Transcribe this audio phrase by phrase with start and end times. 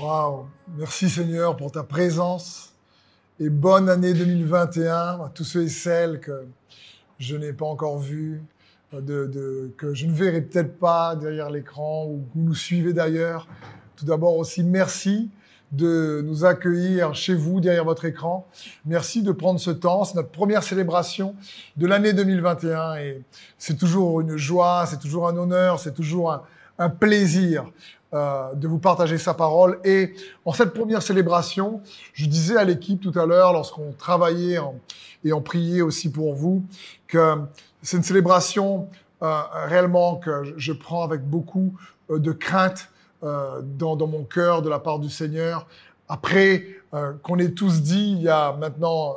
[0.00, 2.72] Waouh Merci Seigneur pour ta présence
[3.38, 6.46] et bonne année 2021 à tous ceux et celles que
[7.20, 8.42] je n'ai pas encore vus,
[8.90, 13.46] que je ne verrai peut-être pas derrière l'écran ou que vous nous suivez d'ailleurs.
[13.94, 15.30] Tout d'abord aussi merci
[15.70, 18.48] de nous accueillir chez vous derrière votre écran.
[18.86, 20.02] Merci de prendre ce temps.
[20.02, 21.36] C'est notre première célébration
[21.76, 23.22] de l'année 2021 et
[23.58, 26.42] c'est toujours une joie, c'est toujours un honneur, c'est toujours
[26.78, 27.70] un plaisir
[28.14, 29.80] euh, de vous partager sa parole.
[29.84, 30.14] Et
[30.44, 31.80] en cette première célébration,
[32.12, 34.58] je disais à l'équipe tout à l'heure, lorsqu'on travaillait
[35.24, 36.62] et on priait aussi pour vous,
[37.08, 37.34] que
[37.82, 38.88] c'est une célébration
[39.22, 41.74] euh, réellement que je- prends avec beaucoup
[42.10, 42.88] euh, de crainte
[43.22, 45.66] dans, dans mon cœur de la part du Seigneur.
[46.10, 46.66] Après
[47.22, 49.16] qu'on ait tous dit, il y a maintenant,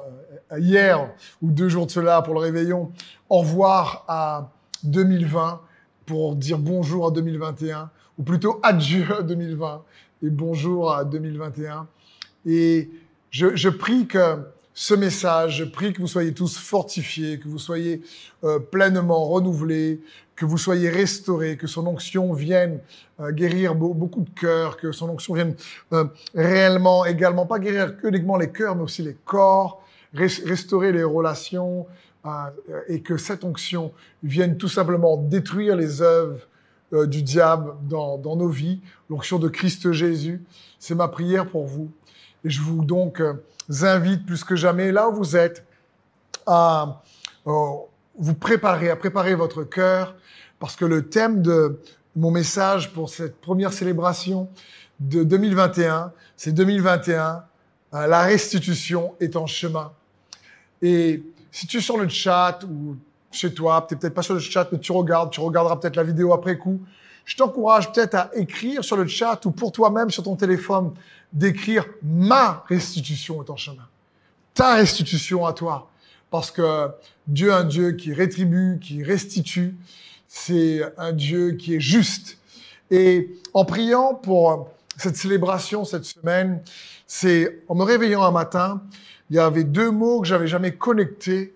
[0.58, 1.10] hier
[1.42, 2.94] ou deux jours de cela pour le réveillon,
[3.30, 4.50] au revoir à
[4.86, 5.60] 2020
[6.06, 9.84] pour dire bonjour à 2021, ou plutôt adieu à 2020
[10.24, 11.88] et bonjour à 2021.
[12.46, 12.90] Et
[13.30, 14.38] je, prie que
[14.74, 18.02] ce message, je prie que vous soyez tous fortifiés, que vous soyez
[18.44, 20.02] euh, pleinement renouvelés,
[20.36, 22.80] que vous soyez restaurés, que son onction vienne
[23.20, 25.56] euh, guérir beau- beaucoup de cœurs, que son onction vienne
[25.94, 29.84] euh, réellement également, pas guérir que uniquement les cœurs, mais aussi les corps,
[30.16, 31.86] res- restaurer les relations,
[32.90, 36.42] et que cette onction vienne tout simplement détruire les œuvres
[36.94, 40.44] euh, du diable dans, dans nos vies, l'onction de Christ Jésus.
[40.80, 41.92] C'est ma prière pour vous.
[42.44, 43.34] Et je vous donc euh,
[43.82, 45.66] invite plus que jamais, là où vous êtes,
[46.46, 47.02] à
[47.48, 47.52] euh,
[48.18, 50.16] vous préparer, à préparer votre cœur,
[50.60, 51.80] parce que le thème de
[52.16, 54.50] mon message pour cette première célébration
[55.00, 57.44] de 2021, c'est 2021,
[57.94, 59.92] euh, la restitution est en chemin.
[60.82, 62.98] Et si tu es sur le chat ou
[63.38, 66.04] chez toi, tu peut-être pas sur le chat, mais tu regardes, tu regarderas peut-être la
[66.04, 66.82] vidéo après coup,
[67.26, 70.94] je t'encourage peut-être à écrire sur le chat ou pour toi-même sur ton téléphone,
[71.34, 73.88] d'écrire ma restitution est en chemin.
[74.54, 75.90] Ta restitution à toi.
[76.32, 76.90] Parce que
[77.28, 79.76] Dieu est un Dieu qui rétribue, qui restitue.
[80.28, 82.38] C'est un Dieu qui est juste.
[82.92, 86.62] Et en priant pour cette célébration cette semaine,
[87.06, 88.82] c'est en me réveillant un matin,
[89.30, 91.54] il y avait deux mots que j'avais jamais connectés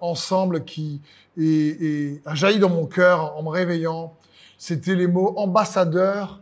[0.00, 1.00] ensemble qui
[1.38, 4.14] a jailli dans mon cœur en me réveillant.
[4.58, 6.40] C'était les mots ambassadeur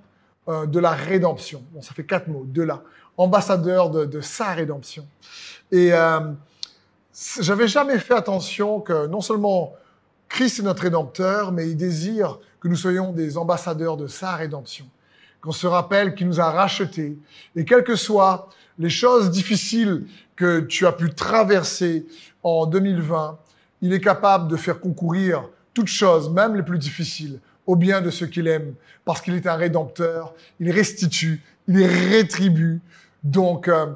[0.48, 1.62] euh, de la rédemption.
[1.72, 2.82] Bon, ça fait quatre mots, de là.
[3.18, 5.06] Ambassadeur de, sa rédemption.
[5.70, 6.20] Et euh,
[7.40, 9.74] j'avais jamais fait attention que non seulement
[10.28, 14.86] Christ est notre rédempteur, mais il désire que nous soyons des ambassadeurs de sa rédemption.
[15.42, 17.18] Qu'on se rappelle qu'il nous a rachetés.
[17.54, 22.06] Et quelles que soient les choses difficiles que tu as pu traverser
[22.48, 23.38] en 2020,
[23.82, 28.10] il est capable de faire concourir toutes choses, même les plus difficiles, au bien de
[28.10, 32.80] ceux qu'il aime, parce qu'il est un rédempteur, il restitue, il rétribue.
[33.22, 33.86] Donc, euh,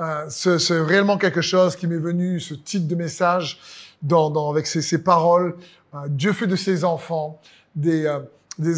[0.00, 3.58] euh, c'est réellement quelque chose qui m'est venu, ce titre de message,
[4.48, 5.56] avec ces, paroles.
[5.94, 7.40] Euh, Dieu fait de ses enfants
[7.74, 8.06] des,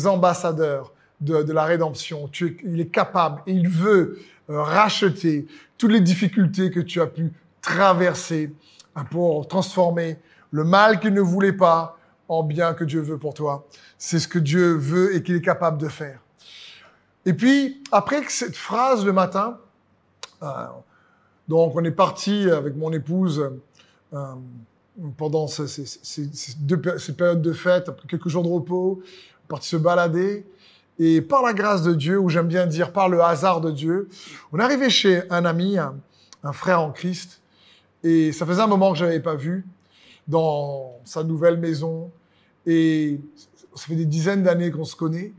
[0.06, 2.30] ambassadeurs de, la rédemption.
[2.64, 4.18] Il est capable et il veut
[4.48, 5.46] racheter
[5.78, 8.52] toutes les difficultés que tu as pu traverser
[9.10, 10.18] pour transformer
[10.50, 13.66] le mal qu'il ne voulait pas en bien que Dieu veut pour toi.
[13.98, 16.20] C'est ce que Dieu veut et qu'il est capable de faire.
[17.26, 19.58] Et puis, après cette phrase le matin,
[20.42, 20.46] euh,
[21.48, 23.50] donc on est parti avec mon épouse
[24.12, 24.34] euh,
[25.16, 25.84] pendant ces,
[26.58, 30.46] deux périodes de fête, après quelques jours de repos, on est parti se balader.
[31.00, 34.08] Et par la grâce de Dieu, ou j'aime bien dire par le hasard de Dieu,
[34.52, 37.40] on est arrivé chez un ami, un frère en Christ,
[38.04, 39.64] et ça faisait un moment que je n'avais pas vu
[40.28, 42.12] dans sa nouvelle maison.
[42.66, 43.18] Et
[43.74, 45.32] ça fait des dizaines d'années qu'on se connaît.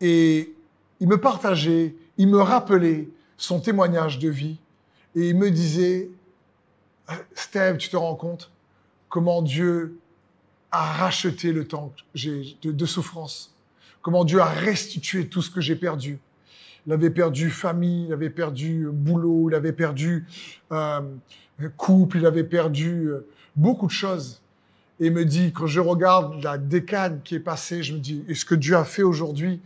[0.00, 0.54] Et
[1.00, 4.58] il me partageait, il me rappelait son témoignage de vie.
[5.14, 6.10] Et il me disait,
[7.34, 8.50] Steve, tu te rends compte
[9.08, 9.98] comment Dieu
[10.72, 13.56] a racheté le temps de, de souffrance,
[14.02, 16.18] comment Dieu a restitué tout ce que j'ai perdu.
[16.86, 20.26] Il avait perdu famille, il avait perdu boulot, il avait perdu
[20.72, 21.00] euh,
[21.66, 23.26] couple, il avait perdu euh,
[23.56, 24.40] beaucoup de choses.
[25.00, 28.44] Et me dit, quand je regarde la décade qui est passée, je me dis, est-ce
[28.44, 29.60] que Dieu a fait aujourd'hui,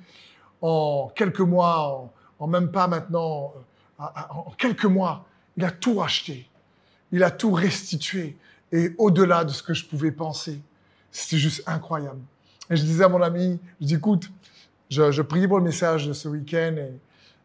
[0.60, 3.52] en quelques mois, en, même pas maintenant,
[4.00, 6.48] euh, en quelques mois, il a tout racheté.
[7.12, 8.36] Il a tout restitué.
[8.72, 10.60] Et au-delà de ce que je pouvais penser,
[11.10, 12.20] c'était juste incroyable.
[12.70, 14.30] Et je disais à mon ami, je dis, écoute,
[14.88, 16.92] je, je priais pour le message de ce week-end et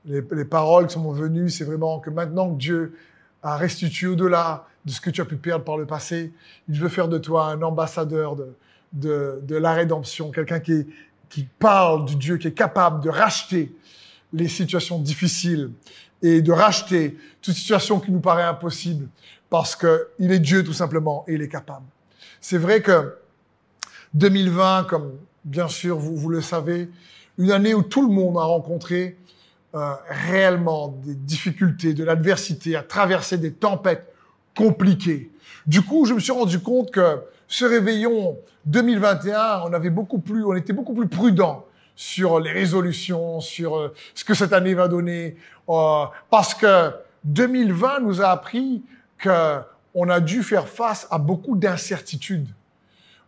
[0.06, 2.94] les, les paroles qui sont venues, c'est vraiment que maintenant que Dieu
[3.48, 6.34] a restitué au-delà de ce que tu as pu perdre par le passé,
[6.68, 8.36] il veut faire de toi un ambassadeur
[8.92, 10.86] de, la rédemption, quelqu'un qui,
[11.58, 13.74] parle du Dieu, qui est capable de racheter
[14.34, 15.72] les situations difficiles
[16.22, 19.08] et de racheter toute situation qui nous paraît impossible
[19.50, 21.86] parce qu'il est Dieu tout simplement et il est capable.
[22.42, 23.16] C'est vrai que
[24.14, 25.14] 2020, comme
[25.46, 26.90] bien sûr vous le savez,
[27.38, 29.18] une année où tout le monde a rencontré
[29.78, 34.12] euh, réellement des difficultés, de l'adversité, à traverser des tempêtes
[34.56, 35.32] compliquées.
[35.68, 40.44] Du coup, je me suis rendu compte que ce réveillon 2021, on avait beaucoup plus,
[40.44, 41.66] on était beaucoup plus prudent
[41.96, 45.38] sur les résolutions, sur euh, ce que cette année va donner,
[45.70, 46.92] euh, parce que
[47.26, 48.84] 2020 nous a appris
[49.20, 49.60] que
[49.94, 52.50] on a dû faire face à beaucoup d'incertitudes.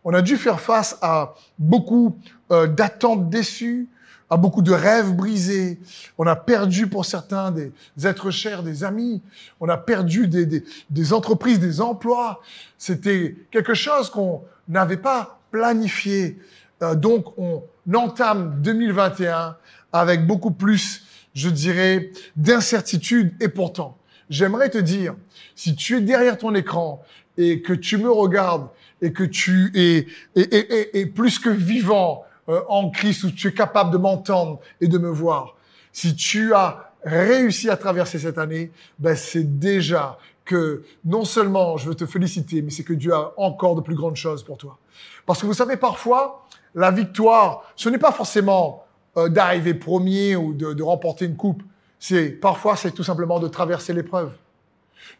[0.04, 2.16] On a dû faire face à beaucoup
[2.48, 3.88] d'attentes déçues,
[4.30, 5.80] à beaucoup de rêves brisés.
[6.16, 7.72] On a perdu pour certains des
[8.04, 9.22] êtres chers, des amis.
[9.58, 12.40] On a perdu des, des, des entreprises, des emplois.
[12.78, 16.38] C'était quelque chose qu'on n'avait pas planifié.
[16.82, 17.62] Euh, donc, on
[17.92, 19.56] entame 2021
[19.92, 21.04] avec beaucoup plus,
[21.34, 23.34] je dirais, d'incertitude.
[23.40, 23.98] Et pourtant,
[24.28, 25.14] j'aimerais te dire,
[25.56, 27.02] si tu es derrière ton écran
[27.36, 28.68] et que tu me regardes
[29.02, 30.06] et que tu es,
[30.36, 34.98] et, plus que vivant euh, en Christ, où tu es capable de m'entendre et de
[34.98, 35.56] me voir,
[35.92, 41.88] si tu as réussi à traverser cette année, ben c'est déjà que non seulement je
[41.88, 44.78] veux te féliciter, mais c'est que Dieu a encore de plus grandes choses pour toi.
[45.26, 48.84] Parce que vous savez, parfois, la victoire, ce n'est pas forcément
[49.16, 51.62] euh, d'arriver premier ou de, de remporter une coupe.
[52.00, 54.32] C'est parfois, c'est tout simplement de traverser l'épreuve,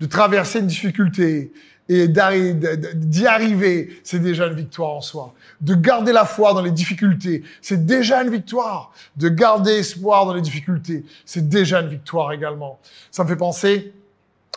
[0.00, 1.52] de traverser une difficulté
[1.92, 5.34] et d'y arriver, c'est déjà une victoire en soi.
[5.60, 8.92] De garder la foi dans les difficultés, c'est déjà une victoire.
[9.16, 12.78] De garder espoir dans les difficultés, c'est déjà une victoire également.
[13.10, 13.92] Ça me fait penser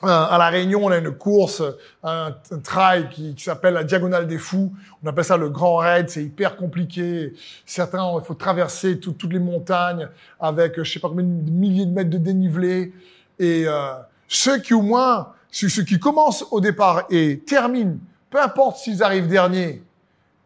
[0.03, 1.63] euh, à la Réunion, on a une course,
[2.03, 4.71] un, trail qui, s'appelle la Diagonale des Fous.
[5.03, 6.09] On appelle ça le Grand Raid.
[6.09, 7.33] C'est hyper compliqué.
[7.65, 10.07] Certains, il faut traverser toutes les montagnes
[10.39, 12.93] avec, je sais pas combien de milliers de mètres de dénivelé.
[13.39, 13.93] Et euh,
[14.27, 17.97] ceux qui, au moins, ceux qui commencent au départ et terminent,
[18.29, 19.83] peu importe s'ils arrivent derniers,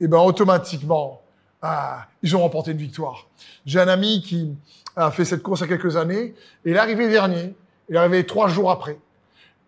[0.02, 1.22] eh ben automatiquement,
[1.62, 3.28] ah, ils ont remporté une victoire.
[3.66, 4.54] J'ai un ami qui
[4.98, 6.34] a fait cette course il y a quelques années.
[6.66, 7.56] Et il est arrivé dernier.
[7.90, 9.00] Il est arrivé trois jours après.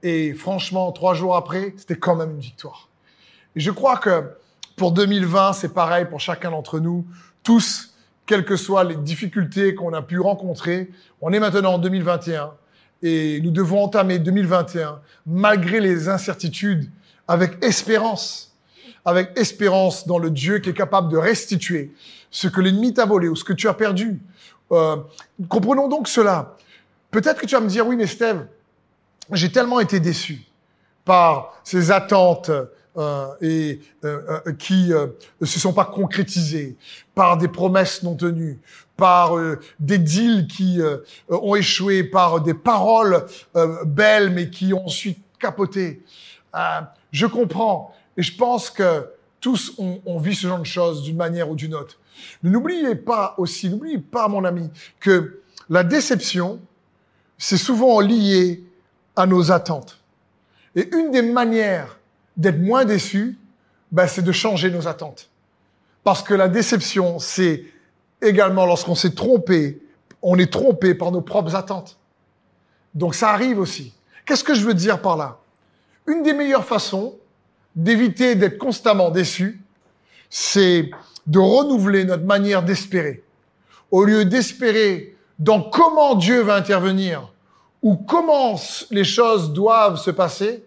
[0.03, 2.89] Et franchement, trois jours après, c'était quand même une victoire.
[3.55, 4.23] Et je crois que
[4.75, 7.05] pour 2020, c'est pareil pour chacun d'entre nous.
[7.43, 7.93] Tous,
[8.25, 10.89] quelles que soient les difficultés qu'on a pu rencontrer,
[11.21, 12.53] on est maintenant en 2021
[13.01, 16.89] et nous devons entamer 2021 malgré les incertitudes
[17.27, 18.55] avec espérance,
[19.05, 21.93] avec espérance dans le Dieu qui est capable de restituer
[22.31, 24.19] ce que l'ennemi t'a volé ou ce que tu as perdu.
[24.71, 24.97] Euh,
[25.47, 26.57] comprenons donc cela.
[27.11, 28.45] Peut-être que tu vas me dire, oui, mais Steve,
[29.31, 30.43] j'ai tellement été déçu
[31.05, 32.51] par ces attentes
[33.41, 35.07] et euh, euh qui euh,
[35.39, 36.75] ne se sont pas concrétisées,
[37.15, 38.59] par des promesses non tenues,
[38.97, 40.79] par euh, des deals qui
[41.29, 43.25] ont échoué, par des paroles
[43.85, 46.03] belles mais qui ont ensuite capoté.
[47.11, 49.07] je comprends et je pense que
[49.39, 51.97] tous on, on vit ce genre de choses d'une manière ou d'une autre.
[52.43, 54.69] Mais n'oubliez pas aussi, n'oubliez pas mon ami,
[54.99, 56.59] que la déception,
[57.37, 58.63] c'est souvent lié
[59.15, 59.99] à nos attentes.
[60.75, 61.98] Et une des manières
[62.39, 63.37] d'être moins déçu,
[63.91, 65.29] ben, c'est de changer nos attentes.
[66.03, 67.65] Parce que la déception, c'est
[68.21, 69.81] également lorsqu'on s'est trompé,
[70.21, 71.97] on est trompé par nos propres attentes.
[72.95, 73.93] Donc ça arrive aussi.
[74.25, 75.37] Qu'est-ce que je veux dire par là?
[76.07, 77.15] Une des meilleures façons
[77.75, 79.61] d'éviter d'être constamment déçu,
[80.29, 80.89] c'est
[81.27, 83.23] de renouveler notre manière d'espérer.
[83.91, 87.31] Au lieu d'espérer dans comment Dieu va intervenir,
[87.81, 88.59] ou comment
[88.91, 90.63] les choses doivent se passer,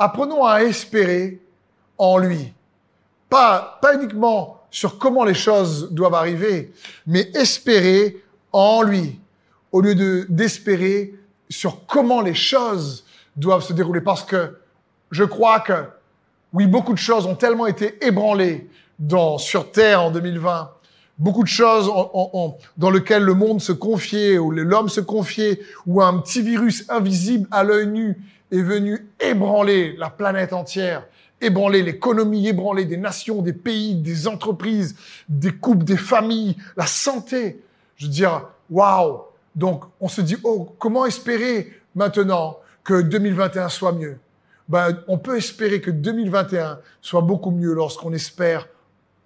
[0.00, 1.40] apprenons à espérer
[1.98, 2.52] en lui.
[3.28, 6.72] Pas, uniquement sur comment les choses doivent arriver,
[7.06, 9.20] mais espérer en lui,
[9.70, 11.14] au lieu de, d'espérer
[11.48, 13.04] sur comment les choses
[13.36, 14.00] doivent se dérouler.
[14.00, 14.58] Parce que
[15.10, 15.84] je crois que,
[16.52, 18.68] oui, beaucoup de choses ont tellement été ébranlées
[19.38, 20.72] sur Terre en 2020
[21.18, 21.90] beaucoup de choses
[22.78, 27.46] dans lesquelles le monde se confiait, ou l'homme se confiait, où un petit virus invisible
[27.50, 28.16] à l'œil nu
[28.50, 31.06] est venu ébranler la planète entière,
[31.40, 34.96] ébranler l'économie, ébranler des nations, des pays, des entreprises,
[35.28, 37.62] des couples, des familles, la santé.
[37.96, 39.22] Je veux dire, waouh
[39.54, 44.18] Donc, on se dit, oh, comment espérer maintenant que 2021 soit mieux?
[44.68, 48.68] Ben, On peut espérer que 2021 soit beaucoup mieux lorsqu'on espère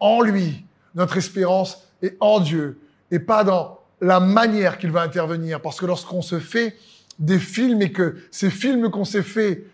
[0.00, 0.64] en lui,
[0.95, 2.78] notre espérance est en Dieu
[3.11, 5.61] et pas dans la manière qu'il va intervenir.
[5.61, 6.76] Parce que lorsqu'on se fait
[7.18, 9.64] des films et que ces films qu'on s'est fait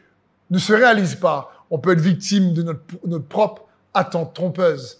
[0.50, 4.98] ne se réalisent pas, on peut être victime de notre, notre propre attente trompeuse.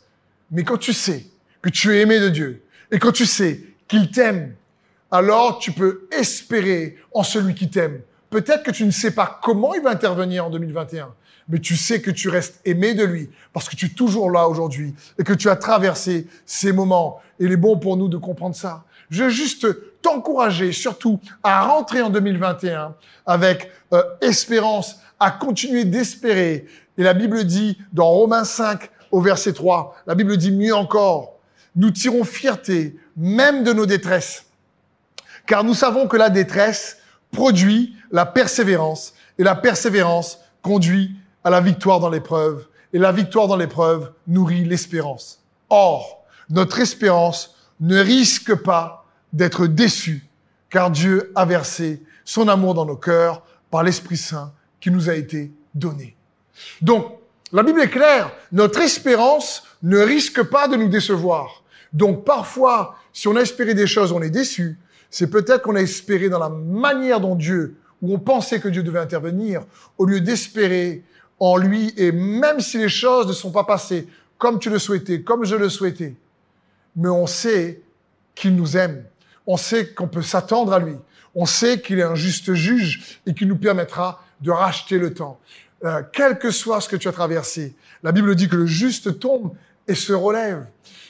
[0.51, 1.27] Mais quand tu sais
[1.63, 4.55] que tu es aimé de Dieu et quand tu sais qu'il t'aime
[5.11, 8.01] alors tu peux espérer en celui qui t'aime.
[8.31, 11.13] Peut-être que tu ne sais pas comment il va intervenir en 2021,
[11.49, 14.49] mais tu sais que tu restes aimé de lui parce que tu es toujours là
[14.49, 17.21] aujourd'hui et que tu as traversé ces moments.
[17.41, 18.85] Et il est bon pour nous de comprendre ça.
[19.11, 19.67] Je veux juste
[20.03, 22.95] t'encourager surtout à rentrer en 2021
[23.27, 26.67] avec euh, espérance, à continuer d'espérer.
[26.97, 31.39] Et la Bible dit dans Romains 5 au verset 3, la Bible dit mieux encore,
[31.77, 34.47] nous tirons fierté même de nos détresses,
[35.47, 36.99] car nous savons que la détresse
[37.33, 43.49] produit la persévérance, et la persévérance conduit à la victoire dans l'épreuve, et la victoire
[43.49, 45.43] dans l'épreuve nourrit l'espérance.
[45.69, 49.00] Or, notre espérance ne risque pas
[49.33, 50.27] d'être déçue,
[50.69, 55.15] car Dieu a versé son amour dans nos cœurs par l'Esprit Saint qui nous a
[55.15, 56.17] été donné.
[56.81, 57.19] Donc,
[57.53, 61.65] la Bible est claire, notre espérance ne risque pas de nous décevoir.
[61.93, 64.79] Donc parfois, si on a espéré des choses, on est déçu.
[65.11, 68.83] C'est peut-être qu'on a espéré dans la manière dont Dieu, où on pensait que Dieu
[68.83, 69.63] devait intervenir,
[69.99, 71.03] au lieu d'espérer
[71.41, 74.07] en lui, et même si les choses ne sont pas passées
[74.39, 76.15] comme tu le souhaitais, comme je le souhaitais,
[76.97, 77.83] mais on sait
[78.35, 79.05] qu'il nous aime.
[79.47, 80.97] On sait qu'on peut s'attendre à lui.
[81.35, 85.39] On sait qu'il est un juste juge et qu'il nous permettra de racheter le temps.
[85.85, 89.19] Euh, quel que soit ce que tu as traversé, la Bible dit que le juste
[89.19, 89.53] tombe
[89.89, 90.67] et se relève.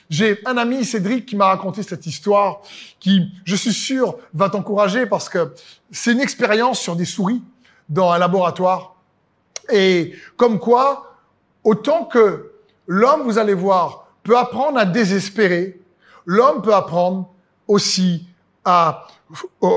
[0.08, 2.62] J'ai un ami, Cédric, qui m'a raconté cette histoire
[2.98, 5.52] qui, je suis sûr, va t'encourager parce que
[5.90, 7.42] c'est une expérience sur des souris
[7.88, 8.96] dans un laboratoire.
[9.72, 11.16] Et comme quoi,
[11.62, 12.52] autant que
[12.86, 15.80] l'homme, vous allez voir, peut apprendre à désespérer,
[16.26, 17.32] l'homme peut apprendre
[17.70, 18.26] aussi
[18.64, 19.06] à,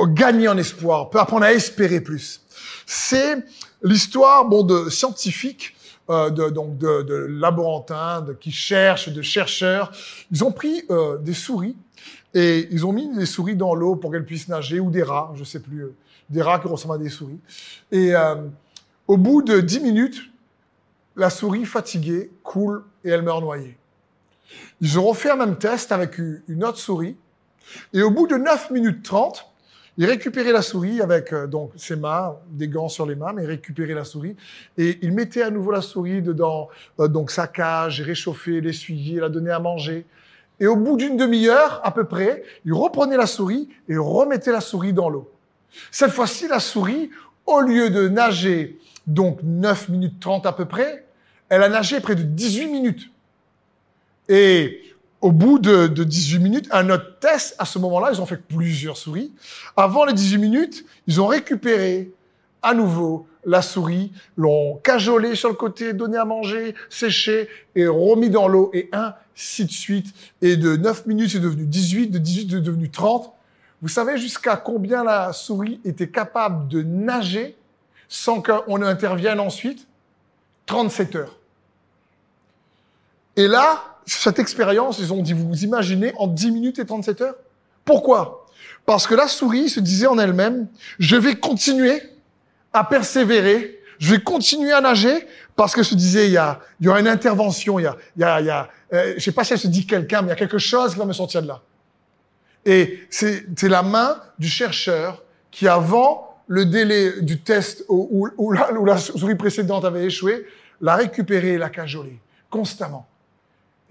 [0.07, 2.41] gagner en espoir, peut apprendre à espérer plus.
[2.85, 3.37] C'est
[3.83, 5.75] l'histoire bon, de scientifiques
[6.09, 9.91] euh, de, donc de, de laborantins de, qui cherchent, de chercheurs.
[10.31, 11.77] Ils ont pris euh, des souris
[12.33, 15.31] et ils ont mis des souris dans l'eau pour qu'elles puissent nager ou des rats,
[15.35, 15.95] je sais plus, euh,
[16.29, 17.39] des rats qui ressemblent à des souris.
[17.91, 18.35] Et euh,
[19.07, 20.21] au bout de 10 minutes,
[21.15, 23.77] la souris fatiguée coule et elle meurt noyée.
[24.81, 27.15] Ils ont refait un même test avec une autre souris
[27.93, 29.45] et au bout de 9 minutes 30,
[29.97, 33.43] il récupérait la souris avec euh, donc ses mains, des gants sur les mains, mais
[33.43, 34.35] il récupérait la souris
[34.77, 39.29] et il mettait à nouveau la souris dedans euh, donc sa cage, réchauffait, l'essuyait, la
[39.29, 40.05] donnait à manger.
[40.59, 44.61] Et au bout d'une demi-heure à peu près, il reprenait la souris et remettait la
[44.61, 45.31] souris dans l'eau.
[45.91, 47.09] Cette fois-ci, la souris,
[47.45, 51.05] au lieu de nager donc 9 minutes 30 à peu près,
[51.49, 53.11] elle a nagé près de 18 minutes.
[54.29, 54.81] Et
[55.23, 58.37] au bout de, de, 18 minutes, un autre test, à ce moment-là, ils ont fait
[58.37, 59.31] plusieurs souris.
[59.77, 62.11] Avant les 18 minutes, ils ont récupéré
[62.61, 68.29] à nouveau la souris, l'ont cajolée sur le côté, donné à manger, séché et remis
[68.29, 70.13] dans l'eau et ainsi de suite.
[70.41, 73.31] Et de 9 minutes, c'est devenu 18, de 18, c'est devenu 30.
[73.81, 77.55] Vous savez jusqu'à combien la souris était capable de nager
[78.09, 79.87] sans qu'on intervienne ensuite?
[80.65, 81.37] 37 heures.
[83.37, 87.35] Et là, cette expérience, ils ont dit, vous imaginez, en 10 minutes et 37 heures?
[87.85, 88.45] Pourquoi?
[88.85, 90.67] Parce que la souris se disait en elle-même,
[90.99, 92.01] je vais continuer
[92.73, 96.85] à persévérer, je vais continuer à nager, parce que se disait, il y a, il
[96.85, 99.23] y aura une intervention, il y a, il y a, il y a euh, je
[99.23, 101.05] sais pas si elle se dit quelqu'un, mais il y a quelque chose qui va
[101.05, 101.61] me sortir de là.
[102.65, 108.85] Et c'est la main du chercheur qui, avant le délai du test où, la, où
[108.85, 110.45] la souris précédente avait échoué,
[110.81, 112.19] l'a récupéré et l'a cajolé
[112.49, 113.07] constamment.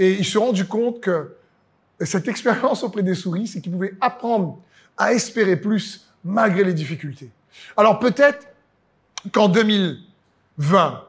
[0.03, 1.33] Et il se rendu compte que
[2.01, 4.61] cette expérience auprès des souris, c'est qu'ils pouvaient apprendre
[4.99, 7.31] à espérer plus malgré les difficultés.
[7.77, 8.49] Alors peut-être
[9.31, 11.05] qu'en 2020,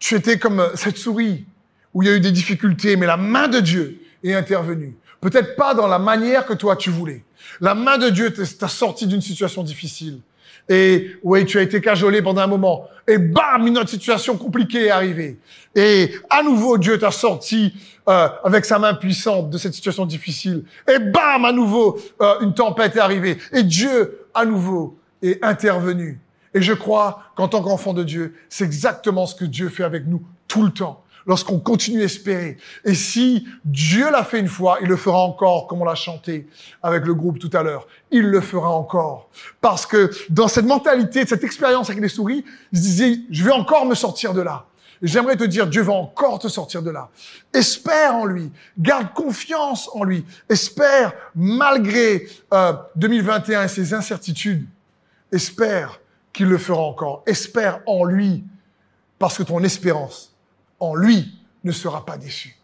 [0.00, 1.46] tu étais comme cette souris
[1.94, 4.96] où il y a eu des difficultés, mais la main de Dieu est intervenue.
[5.20, 7.22] Peut-être pas dans la manière que toi tu voulais.
[7.60, 10.18] La main de Dieu t'a sorti d'une situation difficile.
[10.68, 12.86] Et oui, tu as été cajolé pendant un moment.
[13.06, 15.38] Et bam, une autre situation compliquée est arrivée.
[15.74, 17.74] Et à nouveau, Dieu t'a sorti
[18.08, 20.64] euh, avec sa main puissante de cette situation difficile.
[20.88, 23.38] Et bam, à nouveau, euh, une tempête est arrivée.
[23.52, 26.18] Et Dieu, à nouveau, est intervenu.
[26.54, 30.06] Et je crois qu'en tant qu'enfant de Dieu, c'est exactement ce que Dieu fait avec
[30.06, 32.56] nous tout le temps lorsqu'on continue à espérer.
[32.84, 36.46] Et si Dieu l'a fait une fois, il le fera encore, comme on l'a chanté
[36.82, 37.86] avec le groupe tout à l'heure.
[38.10, 39.28] Il le fera encore.
[39.60, 43.86] Parce que dans cette mentalité, cette expérience avec les souris, il se je vais encore
[43.86, 44.66] me sortir de là.
[45.02, 47.10] J'aimerais te dire, Dieu va encore te sortir de là.
[47.52, 48.50] Espère en lui.
[48.78, 50.24] Garde confiance en lui.
[50.48, 54.66] Espère, malgré euh, 2021 et ses incertitudes,
[55.30, 56.00] espère
[56.32, 57.22] qu'il le fera encore.
[57.26, 58.44] Espère en lui.
[59.18, 60.34] Parce que ton espérance,
[60.80, 62.56] en lui ne sera pas déçu.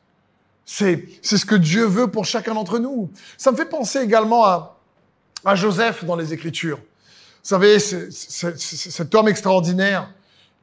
[0.64, 3.11] C'est, c'est ce que Dieu veut pour chacun d'entre nous.
[3.37, 4.78] Ça me fait penser également à,
[5.45, 6.78] à Joseph dans les Écritures.
[6.78, 10.09] Vous savez, cet homme extraordinaire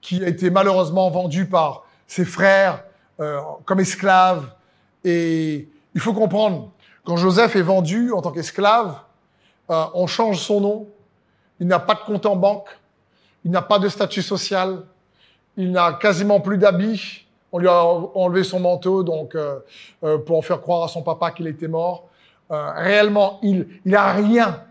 [0.02, 2.84] qui a été malheureusement vendu par ses frères
[3.20, 4.50] euh, comme esclave.
[5.04, 6.72] Et il faut comprendre,
[7.04, 8.98] quand Joseph est vendu en tant qu'esclave,
[9.70, 10.88] euh, on change son nom,
[11.60, 12.70] il n'a pas de compte en banque,
[13.44, 14.84] il n'a pas de statut social,
[15.58, 19.60] il n'a quasiment plus d'habits, on lui a enlevé son manteau donc euh,
[20.04, 22.08] euh pour faire croire à son papa qu'il était mort.
[22.52, 24.64] Euh, réellement, il il a rien.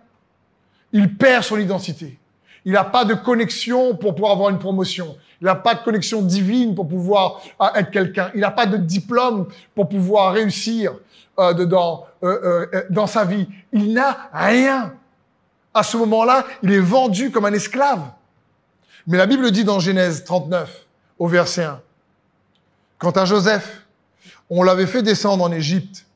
[0.93, 2.19] Il perd son identité.
[2.65, 5.17] Il n'a pas de connexion pour pouvoir avoir une promotion.
[5.41, 8.31] Il n'a pas de connexion divine pour pouvoir euh, être quelqu'un.
[8.35, 10.95] Il n'a pas de diplôme pour pouvoir réussir
[11.39, 13.47] euh, dedans, euh, euh, dans sa vie.
[13.73, 14.93] Il n'a rien.
[15.73, 18.03] À ce moment-là, il est vendu comme un esclave.
[19.07, 20.87] Mais la Bible dit dans Genèse 39,
[21.21, 21.81] au verset 1,
[22.99, 23.87] Quant à Joseph,
[24.51, 26.07] on l'avait fait descendre en Égypte,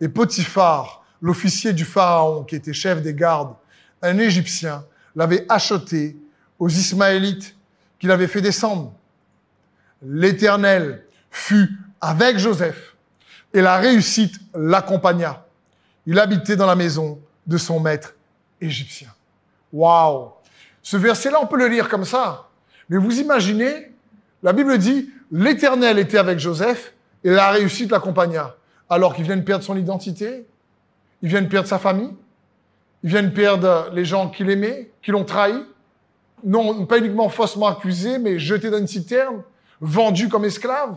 [0.00, 3.54] et Potiphar, l'officier du Pharaon, qui était chef des gardes,
[4.02, 6.16] un Égyptien, l'avait acheté
[6.58, 7.56] aux Ismaélites
[7.98, 8.92] qu'il avait fait descendre.
[10.02, 12.94] L'Éternel fut avec Joseph
[13.54, 15.46] et la réussite l'accompagna.
[16.04, 18.14] Il habitait dans la maison de son maître
[18.60, 19.08] égyptien.
[19.72, 20.32] Waouh
[20.82, 22.48] Ce verset-là, on peut le lire comme ça.
[22.88, 23.92] Mais vous imaginez,
[24.42, 26.92] la Bible dit, l'Éternel était avec Joseph
[27.24, 28.54] et la réussite l'accompagna.
[28.88, 30.46] Alors qu'il vient de perdre son identité,
[31.22, 32.14] il vient de perdre sa famille,
[33.02, 35.54] il vient de perdre les gens qu'il aimait, qui l'ont trahi,
[36.44, 39.42] non pas uniquement faussement accusé, mais jeté dans une citerne,
[39.80, 40.96] vendu comme esclave.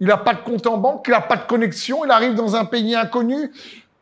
[0.00, 2.56] Il n'a pas de compte en banque, il n'a pas de connexion, il arrive dans
[2.56, 3.50] un pays inconnu,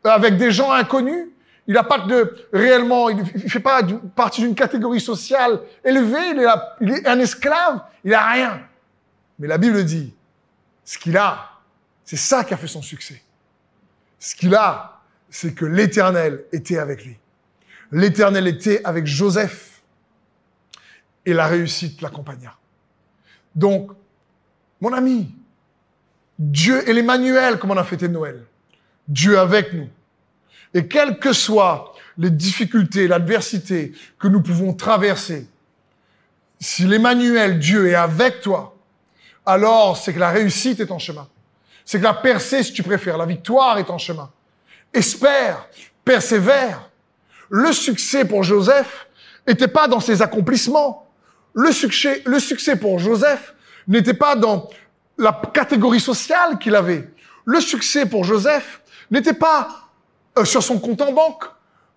[0.03, 1.27] avec des gens inconnus.
[1.67, 3.81] Il n'a pas de réellement, il ne fait pas
[4.15, 6.47] partie d'une catégorie sociale élevée, il est,
[6.81, 8.59] il est un esclave, il n'a rien.
[9.41, 10.13] Mais la Bible dit,
[10.85, 11.49] ce qu'il a,
[12.05, 13.23] c'est ça qui a fait son succès.
[14.19, 17.17] Ce qu'il a, c'est que l'Éternel était avec lui.
[17.91, 19.81] L'Éternel était avec Joseph
[21.25, 22.55] et la réussite l'accompagna.
[23.55, 23.91] Donc,
[24.79, 25.33] mon ami,
[26.37, 28.45] Dieu et l'Emmanuel, comme on a fêté Noël,
[29.07, 29.89] Dieu avec nous.
[30.75, 35.47] Et quelles que soient les difficultés, l'adversité que nous pouvons traverser,
[36.59, 38.77] si l'Emmanuel, Dieu, est avec toi,
[39.45, 41.27] alors c'est que la réussite est en chemin.
[41.85, 44.29] C'est que la percée, si tu préfères, la victoire est en chemin.
[44.93, 45.67] Espère,
[46.05, 46.89] persévère.
[47.49, 49.07] Le succès pour Joseph
[49.47, 51.07] n'était pas dans ses accomplissements.
[51.53, 53.55] Le succès, le succès pour Joseph
[53.87, 54.69] n'était pas dans
[55.17, 57.09] la catégorie sociale qu'il avait.
[57.45, 59.89] Le succès pour Joseph n'était pas
[60.37, 61.43] euh, sur son compte en banque.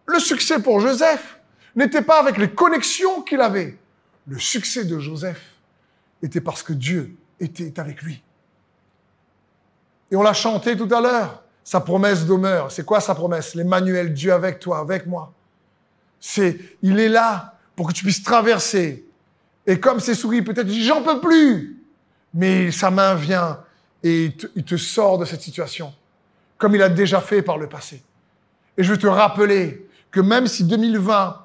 [0.07, 1.38] Le succès pour Joseph
[1.76, 3.78] n'était pas avec les connexions qu'il avait.
[4.26, 5.42] Le succès de Joseph
[6.22, 8.23] était parce que Dieu était avec lui.
[10.11, 12.70] Et on l'a chanté tout à l'heure, sa promesse demeure.
[12.70, 13.55] C'est quoi sa promesse?
[13.55, 15.33] L'Emmanuel, Dieu avec toi, avec moi.
[16.20, 19.05] C'est, il est là pour que tu puisses traverser.
[19.66, 21.83] Et comme ses souris, peut-être, j'en peux plus.
[22.35, 23.61] Mais sa main vient
[24.03, 25.92] et il te sort de cette situation.
[26.59, 28.03] Comme il a déjà fait par le passé.
[28.77, 31.44] Et je veux te rappeler que même si 2020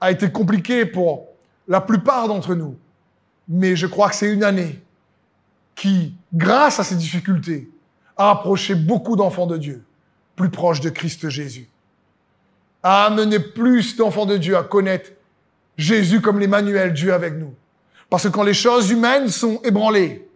[0.00, 1.28] a été compliqué pour
[1.66, 2.76] la plupart d'entre nous,
[3.48, 4.80] mais je crois que c'est une année
[5.76, 7.70] qui, grâce à ces difficultés,
[8.16, 9.84] a approché beaucoup d'enfants de Dieu
[10.34, 11.68] plus proches de Christ Jésus,
[12.82, 15.10] a amené plus d'enfants de Dieu à connaître
[15.76, 17.54] Jésus comme l'Emmanuel, Dieu avec nous.
[18.10, 20.28] Parce que quand les choses humaines sont ébranlées,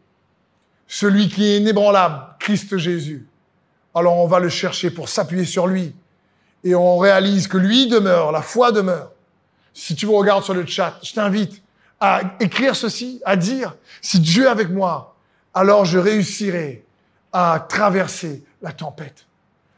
[0.88, 3.26] celui qui est inébranlable, Christ Jésus,
[3.94, 5.94] alors on va le chercher pour s'appuyer sur lui.
[6.64, 9.12] Et on réalise que lui demeure, la foi demeure.
[9.72, 11.62] Si tu me regardes sur le chat, je t'invite
[12.00, 15.09] à écrire ceci, à dire, si Dieu est avec moi,
[15.54, 16.84] alors je réussirai
[17.32, 19.26] à traverser la tempête,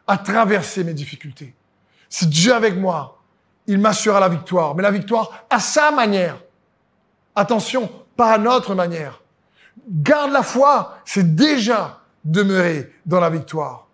[0.06, 1.54] à traverser mes difficultés.
[2.08, 3.22] Si Dieu avec moi,
[3.66, 6.36] il m'assurera la victoire, mais la victoire à sa manière.
[7.34, 9.22] Attention, pas à notre manière.
[9.88, 13.86] Garde la foi, c'est déjà demeurer dans la victoire.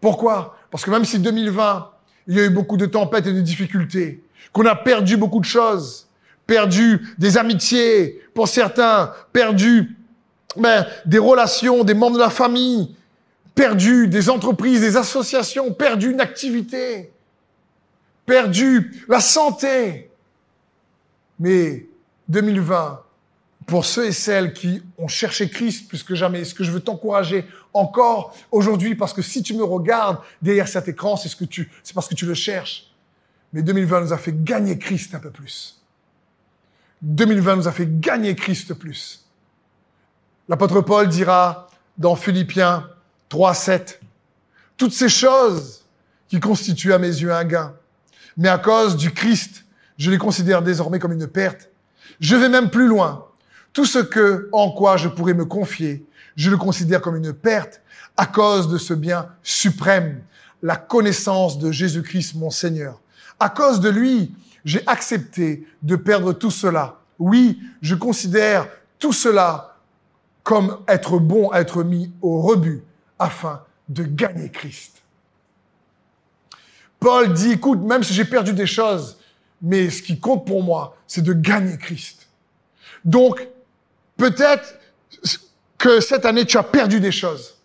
[0.00, 0.56] Pourquoi?
[0.70, 1.90] Parce que même si 2020,
[2.26, 4.22] il y a eu beaucoup de tempêtes et de difficultés,
[4.52, 6.08] qu'on a perdu beaucoup de choses,
[6.46, 9.96] perdu des amitiés pour certains, perdu
[10.56, 12.94] ben, des relations, des membres de la famille,
[13.54, 17.12] perdu des entreprises, des associations, perdu une activité,
[18.26, 20.10] perdu la santé.
[21.38, 21.86] Mais
[22.28, 23.02] 2020,
[23.66, 26.80] pour ceux et celles qui ont cherché Christ plus que jamais, ce que je veux
[26.80, 31.36] t'encourager encore aujourd'hui, parce que si tu me regardes derrière cet écran, c'est ce
[31.82, 32.92] c'est parce que tu le cherches.
[33.52, 35.80] Mais 2020 nous a fait gagner Christ un peu plus.
[37.02, 39.26] 2020 nous a fait gagner Christ plus.
[40.52, 42.86] L'apôtre Paul dira dans Philippiens
[43.30, 44.02] 3, 7,
[44.76, 45.86] toutes ces choses
[46.28, 47.72] qui constituent à mes yeux un gain,
[48.36, 49.64] mais à cause du Christ,
[49.96, 51.70] je les considère désormais comme une perte.
[52.20, 53.24] Je vais même plus loin.
[53.72, 56.04] Tout ce que, en quoi je pourrais me confier,
[56.36, 57.80] je le considère comme une perte
[58.18, 60.20] à cause de ce bien suprême,
[60.62, 63.00] la connaissance de Jésus-Christ mon Seigneur.
[63.40, 64.34] À cause de lui,
[64.66, 66.98] j'ai accepté de perdre tout cela.
[67.18, 69.71] Oui, je considère tout cela
[70.42, 72.82] comme être bon, être mis au rebut
[73.18, 75.02] afin de gagner Christ.
[76.98, 79.18] Paul dit, écoute, même si j'ai perdu des choses,
[79.60, 82.28] mais ce qui compte pour moi, c'est de gagner Christ.
[83.04, 83.46] Donc,
[84.16, 84.78] peut-être
[85.78, 87.56] que cette année, tu as perdu des choses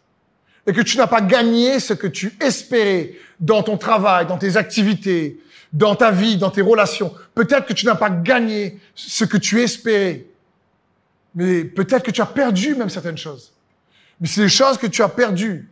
[0.66, 4.58] et que tu n'as pas gagné ce que tu espérais dans ton travail, dans tes
[4.58, 5.40] activités,
[5.72, 7.14] dans ta vie, dans tes relations.
[7.36, 10.26] Peut-être que tu n'as pas gagné ce que tu espérais,
[11.38, 13.54] mais peut-être que tu as perdu même certaines choses.
[14.20, 15.70] Mais c'est les choses que tu as perdues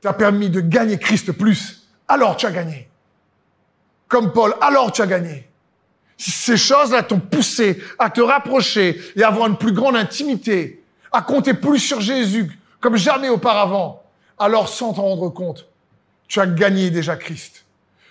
[0.00, 2.90] t'as permis de gagner Christ plus, alors tu as gagné.
[4.06, 5.48] Comme Paul, alors tu as gagné.
[6.18, 10.84] Si ces choses-là t'ont poussé à te rapprocher et à avoir une plus grande intimité,
[11.10, 12.50] à compter plus sur Jésus
[12.80, 14.02] comme jamais auparavant,
[14.38, 15.66] alors sans t'en rendre compte,
[16.28, 17.64] tu as gagné déjà Christ.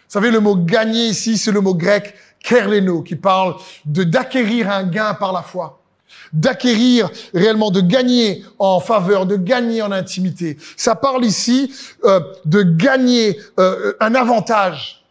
[0.08, 4.72] Vous savez, le mot gagner ici, c'est le mot grec kerleno, qui parle de d'acquérir
[4.72, 5.83] un gain par la foi
[6.32, 10.58] d'acquérir réellement, de gagner en faveur, de gagner en intimité.
[10.76, 15.04] Ça parle ici euh, de gagner euh, un avantage.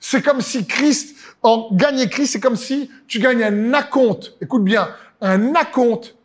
[0.00, 4.34] C'est comme si Christ, en gagner Christ, c'est comme si tu gagnes un acompte.
[4.40, 4.88] Écoute bien,
[5.20, 6.16] un acompte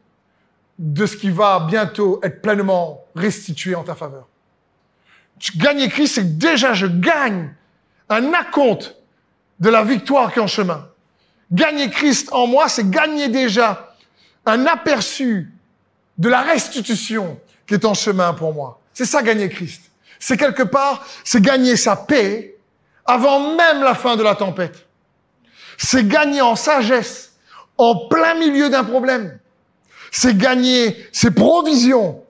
[0.79, 4.27] de ce qui va bientôt être pleinement restitué en ta faveur.
[5.39, 7.53] Tu gagner Christ, c'est déjà je gagne
[8.09, 8.95] un acompte
[9.59, 10.87] de la victoire qui est en chemin.
[11.51, 13.84] Gagner Christ en moi, c'est gagner déjà
[14.45, 15.51] un aperçu
[16.17, 18.79] de la restitution qui est en chemin pour moi.
[18.93, 19.91] C'est ça gagner Christ.
[20.19, 22.55] C'est quelque part, c'est gagner sa paix
[23.05, 24.85] avant même la fin de la tempête.
[25.77, 27.33] C'est gagner en sagesse
[27.77, 29.37] en plein milieu d'un problème.
[30.11, 32.23] C'est gagner ses provisions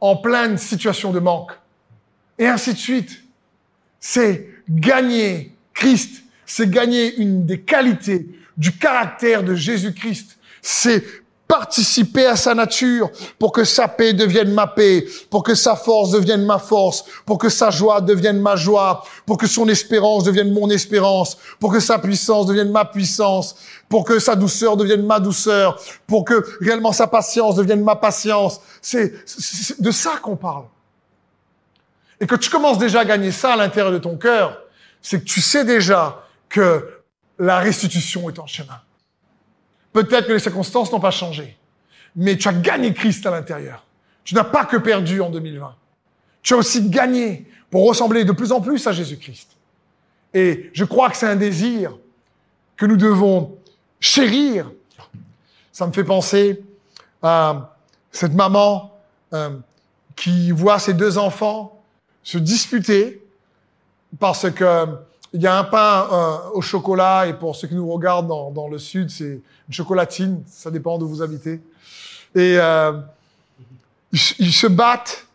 [0.00, 1.52] en pleine situation de manque.
[2.38, 3.22] Et ainsi de suite.
[4.00, 6.22] C'est gagner Christ.
[6.46, 10.35] C'est gagner une des qualités du caractère de Jésus-Christ
[10.66, 11.04] c'est
[11.46, 16.10] participer à sa nature pour que sa paix devienne ma paix, pour que sa force
[16.10, 20.52] devienne ma force, pour que sa joie devienne ma joie, pour que son espérance devienne
[20.52, 23.54] mon espérance, pour que sa puissance devienne ma puissance,
[23.88, 28.60] pour que sa douceur devienne ma douceur, pour que réellement sa patience devienne ma patience.
[28.82, 29.12] C'est
[29.80, 30.64] de ça qu'on parle.
[32.20, 34.62] Et que tu commences déjà à gagner ça à l'intérieur de ton cœur,
[35.00, 36.90] c'est que tu sais déjà que
[37.38, 38.80] la restitution est en chemin.
[39.96, 41.56] Peut-être que les circonstances n'ont pas changé,
[42.14, 43.82] mais tu as gagné Christ à l'intérieur.
[44.24, 45.74] Tu n'as pas que perdu en 2020.
[46.42, 49.56] Tu as aussi gagné pour ressembler de plus en plus à Jésus-Christ.
[50.34, 51.96] Et je crois que c'est un désir
[52.76, 53.56] que nous devons
[53.98, 54.70] chérir.
[55.72, 56.62] Ça me fait penser
[57.22, 57.74] à
[58.12, 58.94] cette maman
[59.32, 59.56] euh,
[60.14, 61.82] qui voit ses deux enfants
[62.22, 63.24] se disputer
[64.18, 64.88] parce que
[65.36, 68.68] il y a un pain euh, au chocolat, et pour ceux qui nous regardent dans,
[68.68, 71.60] le sud, c'est une chocolatine, ça dépend d'où vous habitez.
[72.34, 72.92] Et euh,
[74.10, 75.26] ils, se battent,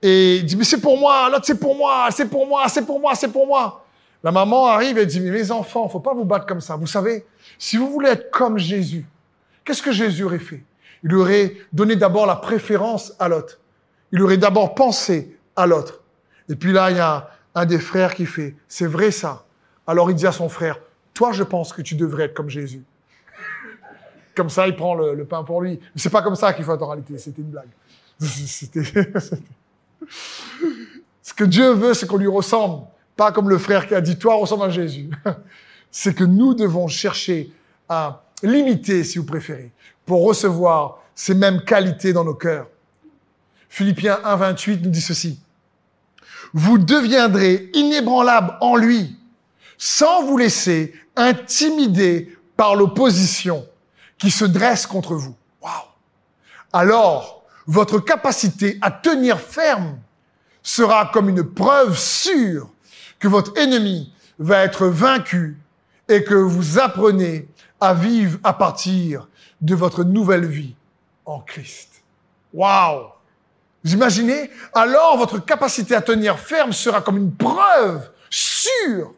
[0.00, 2.86] et ils disent, mais c'est pour moi, l'autre c'est pour moi, c'est pour moi, c'est
[2.86, 3.84] pour moi, c'est pour moi.
[4.22, 6.76] La maman arrive et dit, mais mes enfants, faut pas vous battre comme ça.
[6.76, 7.26] Vous savez,
[7.58, 9.04] si vous voulez être comme Jésus,
[9.64, 10.62] qu'est-ce que Jésus aurait fait?
[11.02, 13.58] Il aurait donné d'abord la préférence à l'autre.
[14.12, 16.02] Il aurait d'abord pensé à l'autre.
[16.48, 19.44] Et puis là, il y a un des frères qui fait, c'est vrai ça.
[19.86, 20.78] Alors il dit à son frère,
[21.14, 22.82] toi je pense que tu devrais être comme Jésus.
[24.34, 25.72] Comme ça, il prend le, pain pour lui.
[25.72, 27.68] Mais c'est pas comme ça qu'il faut être en réalité, c'était une blague.
[31.22, 32.86] Ce que Dieu veut, c'est qu'on lui ressemble.
[33.16, 35.10] Pas comme le frère qui a dit, toi ressemble à Jésus.
[35.90, 37.52] C'est que nous devons chercher
[37.88, 39.72] à limiter, si vous préférez,
[40.06, 42.68] pour recevoir ces mêmes qualités dans nos cœurs.
[43.68, 45.40] Philippiens 1, 28 nous dit ceci
[46.52, 49.16] vous deviendrez inébranlable en lui,
[49.78, 53.66] sans vous laisser intimider par l'opposition
[54.18, 55.34] qui se dresse contre vous.
[55.62, 55.70] Wow.
[56.72, 59.98] Alors, votre capacité à tenir ferme
[60.62, 62.70] sera comme une preuve sûre
[63.18, 65.58] que votre ennemi va être vaincu
[66.08, 67.48] et que vous apprenez
[67.80, 69.28] à vivre à partir
[69.60, 70.74] de votre nouvelle vie
[71.24, 72.02] en Christ.
[72.52, 73.06] Waouh
[73.84, 74.50] vous imaginez?
[74.74, 79.14] Alors votre capacité à tenir ferme sera comme une preuve sûre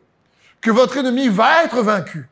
[0.61, 2.29] que votre ennemi va être vaincu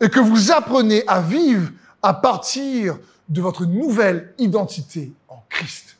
[0.00, 1.70] et que vous apprenez à vivre
[2.02, 5.96] à partir de votre nouvelle identité en Christ.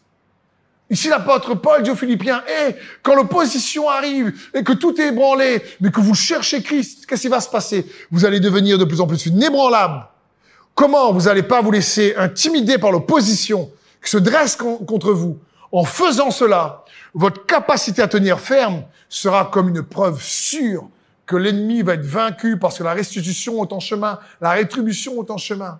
[0.90, 5.62] Ici, l'apôtre Paul dit aux Philippiens, hé, quand l'opposition arrive et que tout est ébranlé,
[5.80, 7.84] mais que vous cherchez Christ, qu'est-ce qui va se passer?
[8.10, 10.06] Vous allez devenir de plus en plus inébranlable.
[10.74, 13.70] Comment vous n'allez pas vous laisser intimider par l'opposition
[14.02, 15.36] qui se dresse contre vous?
[15.70, 20.88] En faisant cela, votre capacité à tenir ferme sera comme une preuve sûre
[21.26, 25.30] que l'ennemi va être vaincu parce que la restitution est en chemin, la rétribution est
[25.30, 25.78] en chemin.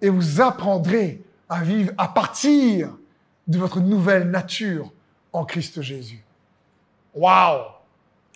[0.00, 2.90] Et vous apprendrez à vivre à partir
[3.46, 4.90] de votre nouvelle nature
[5.32, 6.24] en Christ Jésus.
[7.14, 7.62] Waouh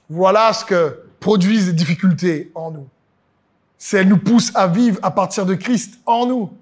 [0.08, 2.88] Voilà ce que produisent les difficultés en nous.
[3.78, 6.52] C'est elles nous poussent à vivre à partir de Christ en nous.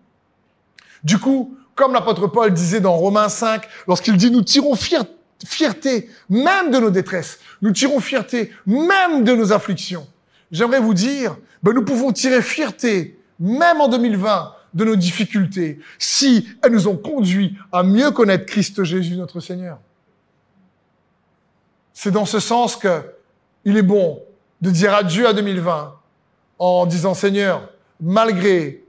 [1.03, 6.71] Du coup, comme l'apôtre Paul disait dans Romains 5, lorsqu'il dit nous tirons fierté même
[6.71, 10.07] de nos détresses, nous tirons fierté même de nos afflictions.
[10.51, 16.49] J'aimerais vous dire, ben nous pouvons tirer fierté même en 2020 de nos difficultés si
[16.63, 19.79] elles nous ont conduits à mieux connaître Christ Jésus notre Seigneur.
[21.93, 23.03] C'est dans ce sens que
[23.65, 24.21] il est bon
[24.61, 25.95] de dire adieu à 2020
[26.59, 27.69] en disant Seigneur,
[28.01, 28.84] malgré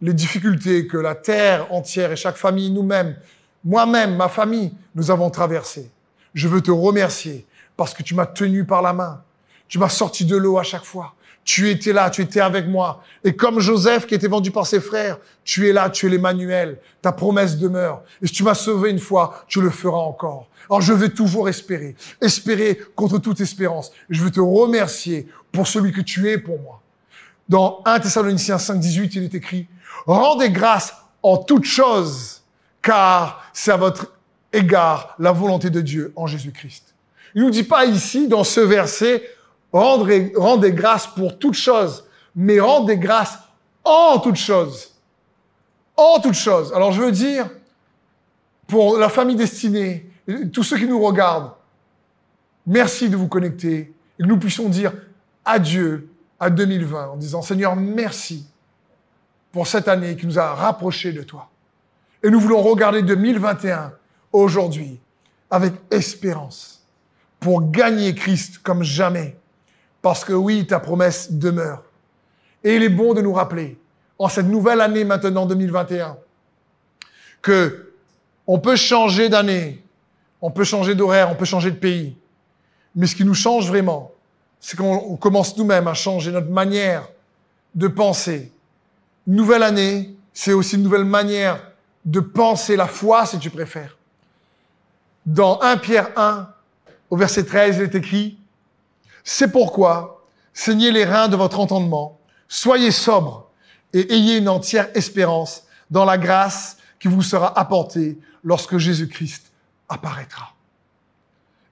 [0.00, 3.16] les difficultés que la terre entière et chaque famille, nous-mêmes,
[3.64, 5.90] moi-même, ma famille, nous avons traversées,
[6.34, 9.22] je veux te remercier parce que tu m'as tenu par la main.
[9.68, 11.14] Tu m'as sorti de l'eau à chaque fois.
[11.44, 13.02] Tu étais là, tu étais avec moi.
[13.24, 16.78] Et comme Joseph qui était vendu par ses frères, tu es là, tu es l'Emmanuel.
[17.00, 18.02] Ta promesse demeure.
[18.20, 20.48] Et si tu m'as sauvé une fois, tu le feras encore.
[20.68, 21.94] Alors je vais toujours espérer.
[22.20, 23.92] Espérer contre toute espérance.
[24.10, 26.82] je veux te remercier pour celui que tu es pour moi.
[27.48, 29.68] Dans 1 Thessaloniciens 5, 18, il est écrit,
[30.06, 32.42] rendez grâce en toutes choses,
[32.82, 34.12] car c'est à votre
[34.52, 36.94] égard la volonté de Dieu en Jésus-Christ.
[37.34, 39.22] Il nous dit pas ici, dans ce verset,
[39.72, 43.38] rendez, rendez grâce pour toutes choses, mais rendez grâce
[43.84, 44.94] en toutes choses.
[45.96, 46.72] En toutes choses.
[46.72, 47.50] Alors je veux dire,
[48.66, 50.10] pour la famille destinée,
[50.52, 51.52] tous ceux qui nous regardent,
[52.66, 54.92] merci de vous connecter et que nous puissions dire
[55.44, 56.08] adieu
[56.38, 58.46] à 2020 en disant Seigneur, merci
[59.58, 61.50] pour cette année qui nous a rapprochés de toi.
[62.22, 63.92] Et nous voulons regarder 2021
[64.30, 65.00] aujourd'hui
[65.50, 66.86] avec espérance
[67.40, 69.36] pour gagner Christ comme jamais
[70.00, 71.82] parce que oui, ta promesse demeure.
[72.62, 73.76] Et il est bon de nous rappeler,
[74.16, 76.16] en cette nouvelle année maintenant 2021,
[77.42, 77.92] que
[78.46, 79.82] on peut changer d'année,
[80.40, 82.16] on peut changer d'horaire, on peut changer de pays.
[82.94, 84.12] Mais ce qui nous change vraiment,
[84.60, 87.08] c'est qu'on commence nous-mêmes à changer notre manière
[87.74, 88.52] de penser.
[89.34, 91.72] Nouvelle année, c'est aussi une nouvelle manière
[92.04, 93.96] de penser la foi, si tu préfères.
[95.26, 96.48] Dans 1 Pierre 1,
[97.10, 98.38] au verset 13, il est écrit,
[99.24, 103.50] c'est pourquoi, saignez les reins de votre entendement, soyez sobres
[103.92, 109.52] et ayez une entière espérance dans la grâce qui vous sera apportée lorsque Jésus-Christ
[109.88, 110.54] apparaîtra.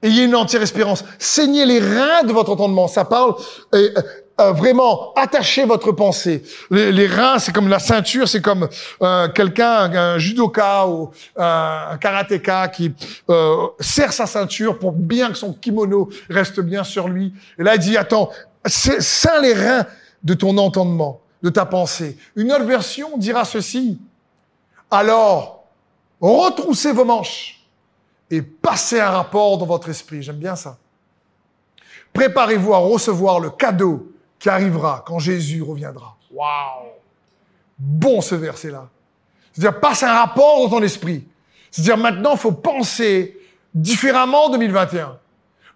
[0.02, 1.04] Ayez une entière espérance.
[1.18, 2.86] Saignez les reins de votre entendement.
[2.86, 3.34] Ça parle
[4.40, 6.42] euh, vraiment attachez votre pensée.
[6.70, 8.68] Les, reins, c'est comme la ceinture, c'est comme
[9.02, 12.92] euh, quelqu'un, un judoka ou un karatéka qui
[13.80, 17.32] serre sa ceinture pour bien que son kimono reste bien sur lui.
[17.58, 18.30] Et là, il dit attends,
[18.66, 19.86] ceins les reins
[20.22, 22.18] de ton entendement, de ta pensée.
[22.34, 23.98] Une autre version dira ceci.
[24.90, 25.64] Alors,
[26.20, 27.64] retroussez vos manches
[28.30, 30.22] et passez un rapport dans votre esprit.
[30.22, 30.76] J'aime bien ça.
[32.12, 34.12] Préparez-vous à recevoir le cadeau
[34.46, 36.16] qui arrivera quand Jésus reviendra.
[36.30, 36.92] Waouh
[37.76, 38.88] Bon ce verset-là.
[39.52, 41.26] C'est-à-dire, passe un rapport dans ton esprit.
[41.72, 43.36] C'est-à-dire, maintenant, il faut penser
[43.74, 45.18] différemment en 2021.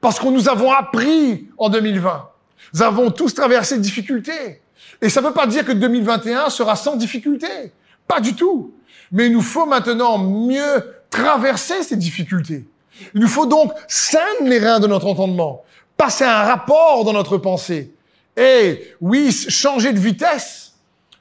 [0.01, 2.31] Parce que nous avons appris en 2020.
[2.75, 4.63] Nous avons tous traversé des difficultés.
[5.03, 7.73] Et ça ne veut pas dire que 2021 sera sans difficulté.
[8.07, 8.73] Pas du tout.
[9.11, 12.69] Mais il nous faut maintenant mieux traverser ces difficultés.
[13.15, 15.65] Il nous faut donc saindre les reins de notre entendement,
[15.97, 17.93] passer un rapport dans notre pensée.
[18.37, 20.73] Et oui, changer de vitesse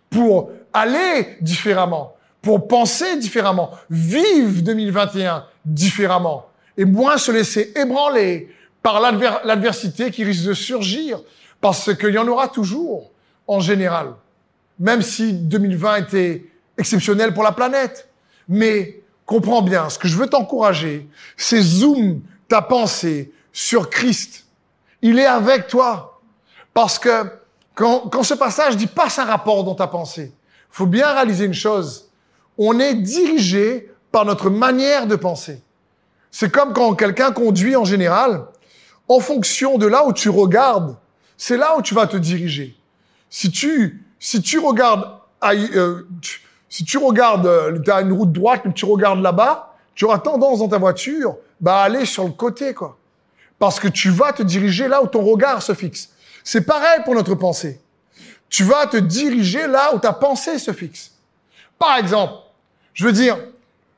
[0.09, 8.49] pour aller différemment, pour penser différemment, vivre 2021 différemment, et moins se laisser ébranler
[8.81, 11.19] par l'adversité qui risque de surgir,
[11.59, 13.11] parce qu'il y en aura toujours
[13.47, 14.13] en général,
[14.79, 16.45] même si 2020 était
[16.77, 18.07] exceptionnel pour la planète.
[18.47, 24.45] Mais comprends bien, ce que je veux t'encourager, c'est zoom ta pensée sur Christ.
[25.01, 26.08] Il est avec toi.
[26.73, 27.25] Parce que
[27.75, 30.33] quand, quand ce passage dit passe un rapport dans ta pensée,
[30.69, 32.09] faut bien réaliser une chose.
[32.57, 35.61] On est dirigé par notre manière de penser.
[36.31, 38.45] C'est comme quand quelqu'un conduit en général,
[39.07, 40.95] en fonction de là où tu regardes,
[41.37, 42.77] c'est là où tu vas te diriger.
[43.29, 45.07] Si tu, si tu regardes,
[45.43, 46.03] euh,
[46.69, 50.59] si tu regardes, euh, as une route droite, mais tu regardes là-bas, tu auras tendance
[50.59, 52.97] dans ta voiture bah, à aller sur le côté, quoi.
[53.57, 56.09] Parce que tu vas te diriger là où ton regard se fixe.
[56.43, 57.79] C'est pareil pour notre pensée.
[58.49, 61.11] Tu vas te diriger là où ta pensée se fixe.
[61.77, 62.33] Par exemple,
[62.93, 63.37] je veux dire,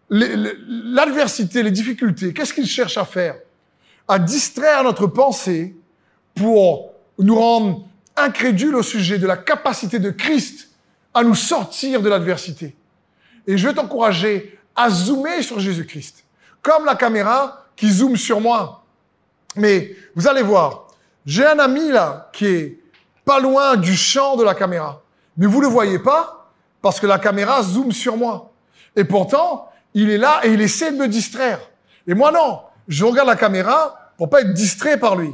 [0.09, 3.35] l'adversité, les difficultés, qu'est-ce qu'ils cherchent à faire?
[4.07, 5.75] À distraire notre pensée
[6.35, 10.69] pour nous rendre incrédules au sujet de la capacité de Christ
[11.13, 12.75] à nous sortir de l'adversité.
[13.47, 16.23] Et je veux t'encourager à zoomer sur Jésus-Christ,
[16.61, 18.83] comme la caméra qui zoome sur moi.
[19.55, 20.87] Mais vous allez voir,
[21.25, 22.79] j'ai un ami là qui est
[23.25, 25.01] pas loin du champ de la caméra,
[25.37, 26.49] mais vous le voyez pas
[26.81, 28.51] parce que la caméra zoome sur moi.
[28.95, 31.59] Et pourtant, il est là et il essaie de me distraire.
[32.07, 35.33] Et moi non, je regarde la caméra pour pas être distrait par lui.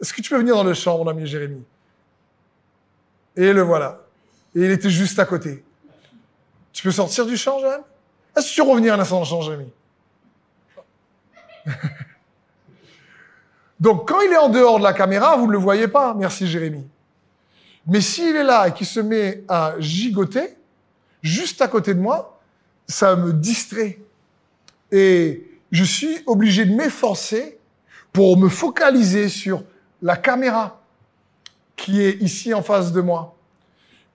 [0.00, 1.62] Est-ce que tu peux venir dans le champ, mon ami Jérémy?
[3.36, 4.00] Et le voilà.
[4.54, 5.64] Et il était juste à côté.
[6.72, 7.82] Tu peux sortir du champ, Jérémy?
[8.36, 9.72] Est-ce que tu peux revenir un instant dans le champ, Jérémy?
[13.84, 16.14] Donc, quand il est en dehors de la caméra, vous ne le voyez pas.
[16.14, 16.86] Merci, Jérémy.
[17.86, 20.56] Mais s'il est là et qu'il se met à gigoter,
[21.20, 22.40] juste à côté de moi,
[22.86, 23.98] ça me distrait.
[24.90, 27.58] Et je suis obligé de m'efforcer
[28.10, 29.62] pour me focaliser sur
[30.00, 30.80] la caméra
[31.76, 33.36] qui est ici en face de moi.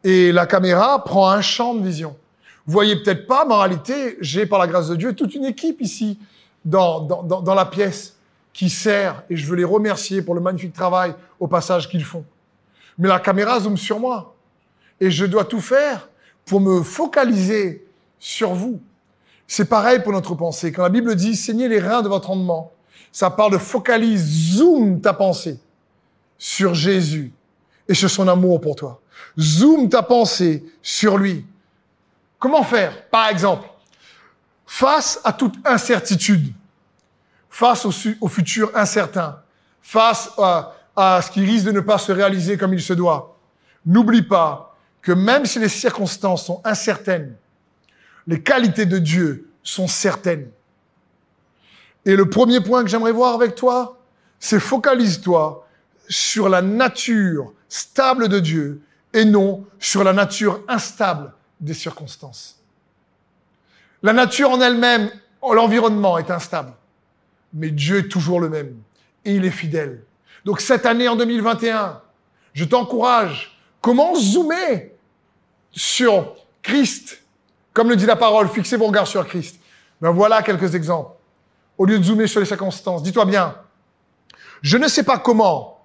[0.03, 2.17] Et la caméra prend un champ de vision.
[2.65, 5.45] Vous voyez peut-être pas, mais en réalité, j'ai par la grâce de Dieu toute une
[5.45, 6.17] équipe ici
[6.65, 8.15] dans, dans, dans la pièce
[8.59, 12.25] qui sert, et je veux les remercier pour le magnifique travail au passage qu'ils font.
[12.97, 14.35] Mais la caméra zoome sur moi.
[14.99, 16.09] Et je dois tout faire
[16.45, 17.87] pour me focaliser
[18.19, 18.81] sur vous.
[19.47, 20.73] C'est pareil pour notre pensée.
[20.73, 22.73] Quand la Bible dit saignez les reins de votre rendement,
[23.13, 25.57] ça parle de focalise, zoom ta pensée
[26.37, 27.31] sur Jésus
[27.87, 28.99] et sur son amour pour toi.
[29.39, 31.45] Zoom ta pensée sur lui.
[32.37, 33.07] Comment faire?
[33.07, 33.69] Par exemple,
[34.65, 36.53] face à toute incertitude,
[37.49, 39.41] face au, futur incertain,
[39.81, 43.37] face à, à ce qui risque de ne pas se réaliser comme il se doit,
[43.85, 47.35] n'oublie pas que même si les circonstances sont incertaines,
[48.27, 50.49] les qualités de Dieu sont certaines.
[52.05, 53.97] Et le premier point que j'aimerais voir avec toi,
[54.39, 55.67] c'est focalise-toi
[56.07, 58.81] sur la nature stable de Dieu
[59.13, 62.59] et non sur la nature instable des circonstances.
[64.01, 65.09] La nature en elle-même,
[65.41, 66.73] l'environnement est instable,
[67.53, 68.75] mais Dieu est toujours le même
[69.25, 70.03] et il est fidèle.
[70.45, 72.01] Donc cette année en 2021,
[72.53, 74.91] je t'encourage, comment zoomer
[75.71, 77.23] sur Christ,
[77.73, 79.59] comme le dit la parole, fixez vos regards sur Christ.
[80.01, 81.11] Ben voilà quelques exemples.
[81.77, 83.55] Au lieu de zoomer sur les circonstances, dis-toi bien,
[84.61, 85.79] je ne sais pas comment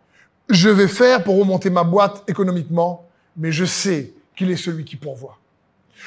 [0.48, 4.96] je vais faire pour remonter ma boîte économiquement, mais je sais qu'il est celui qui
[4.96, 5.38] pourvoit.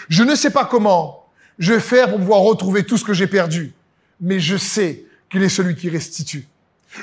[0.10, 1.26] Je ne sais pas comment
[1.58, 3.74] je vais faire pour pouvoir retrouver tout ce que j'ai perdu,
[4.22, 6.48] mais je sais qu'il est celui qui restitue.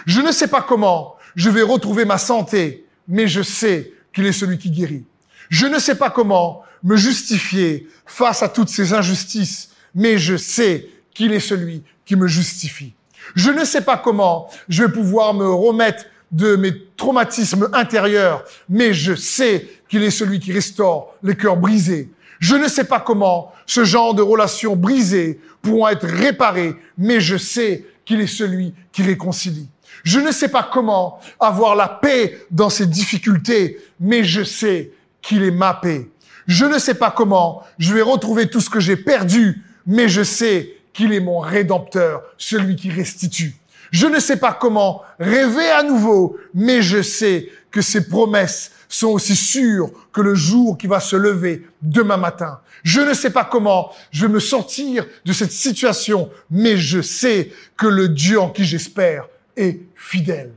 [0.06, 4.32] Je ne sais pas comment je vais retrouver ma santé, mais je sais qu'il est
[4.32, 5.04] celui qui guérit.
[5.50, 10.88] Je ne sais pas comment me justifier face à toutes ces injustices, mais je sais
[11.12, 12.94] qu'il est celui qui me justifie.
[13.34, 18.92] Je ne sais pas comment je vais pouvoir me remettre de mes traumatismes intérieurs, mais
[18.92, 22.10] je sais qu'il est celui qui restaure les cœurs brisés.
[22.40, 27.36] Je ne sais pas comment ce genre de relations brisées pourront être réparées, mais je
[27.36, 29.68] sais qu'il est celui qui réconcilie.
[30.02, 34.90] Je ne sais pas comment avoir la paix dans ces difficultés, mais je sais
[35.22, 36.08] qu'il est ma paix.
[36.46, 40.22] Je ne sais pas comment je vais retrouver tout ce que j'ai perdu, mais je
[40.22, 43.54] sais qu'il est mon rédempteur, celui qui restitue.
[43.94, 49.06] Je ne sais pas comment rêver à nouveau, mais je sais que ses promesses sont
[49.06, 52.58] aussi sûres que le jour qui va se lever demain matin.
[52.82, 57.52] Je ne sais pas comment je vais me sortir de cette situation, mais je sais
[57.76, 60.50] que le Dieu en qui j'espère est fidèle.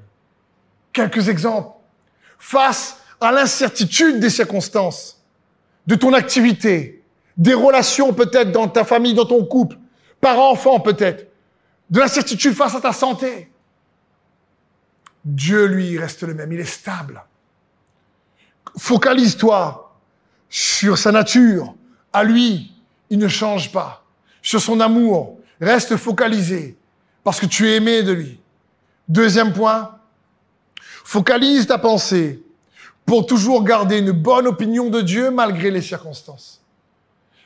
[0.91, 1.77] Quelques exemples.
[2.39, 5.21] Face à l'incertitude des circonstances,
[5.85, 7.03] de ton activité,
[7.37, 9.77] des relations peut-être dans ta famille, dans ton couple,
[10.21, 11.27] parents-enfants peut-être,
[11.89, 13.51] de l'incertitude face à ta santé.
[15.23, 17.23] Dieu, lui, reste le même, il est stable.
[18.77, 19.95] Focalise-toi
[20.49, 21.75] sur sa nature.
[22.13, 22.71] À lui,
[23.09, 24.05] il ne change pas.
[24.41, 26.77] Sur son amour, reste focalisé
[27.23, 28.39] parce que tu es aimé de lui.
[29.07, 29.97] Deuxième point,
[31.03, 32.41] focalise ta pensée
[33.05, 36.61] pour toujours garder une bonne opinion de Dieu malgré les circonstances.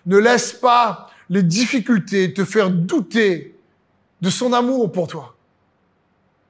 [0.05, 3.55] Ne laisse pas les difficultés te faire douter
[4.21, 5.35] de son amour pour toi.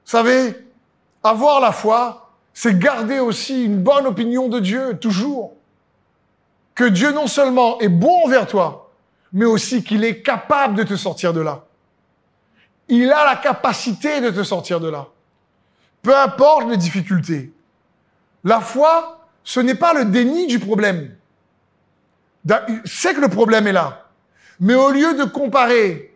[0.04, 0.56] Vous savez,
[1.22, 5.54] avoir la foi, c'est garder aussi une bonne opinion de Dieu, toujours.
[6.74, 8.90] Que Dieu non seulement est bon envers toi,
[9.32, 11.64] mais aussi qu'il est capable de te sortir de là.
[12.88, 15.06] il a la capacité de te sortir de là.
[16.02, 17.52] Peu importe les difficultés.
[18.44, 21.14] La foi, ce n'est pas le déni du problème.
[22.84, 24.06] C'est que le problème est là.
[24.58, 26.11] Mais au lieu de comparer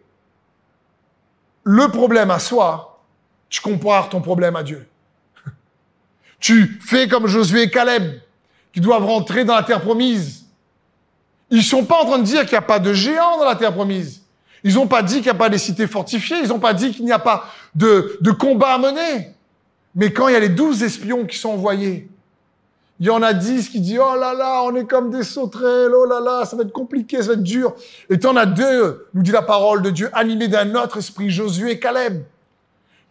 [1.68, 3.02] le problème à soi,
[3.48, 4.86] tu compares ton problème à Dieu.
[6.38, 8.20] Tu fais comme Josué et Caleb,
[8.72, 10.44] qui doivent rentrer dans la terre promise.
[11.50, 13.56] Ils sont pas en train de dire qu'il n'y a pas de géants dans la
[13.56, 14.22] terre promise.
[14.62, 16.38] Ils n'ont pas dit qu'il n'y a pas des cités fortifiées.
[16.40, 19.34] Ils n'ont pas dit qu'il n'y a pas de, de combat à mener.
[19.96, 22.08] Mais quand il y a les douze espions qui sont envoyés,
[22.98, 25.92] il y en a dix qui disent, oh là là, on est comme des sauterelles,
[25.94, 27.74] oh là là, ça va être compliqué, ça va être dur.
[28.08, 31.28] Et tu en as deux, nous dit la parole de Dieu, animés d'un autre esprit,
[31.30, 32.24] Josué et Caleb,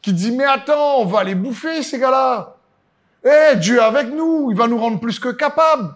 [0.02, 2.56] qui dit, mais attends, on va les bouffer, ces gars-là.
[3.24, 5.94] Eh, Dieu avec nous, il va nous rendre plus que capables.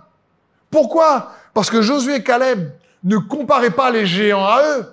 [0.69, 1.31] Pourquoi?
[1.53, 2.71] Parce que Josué et Caleb
[3.03, 4.85] ne comparaient pas les géants à eux,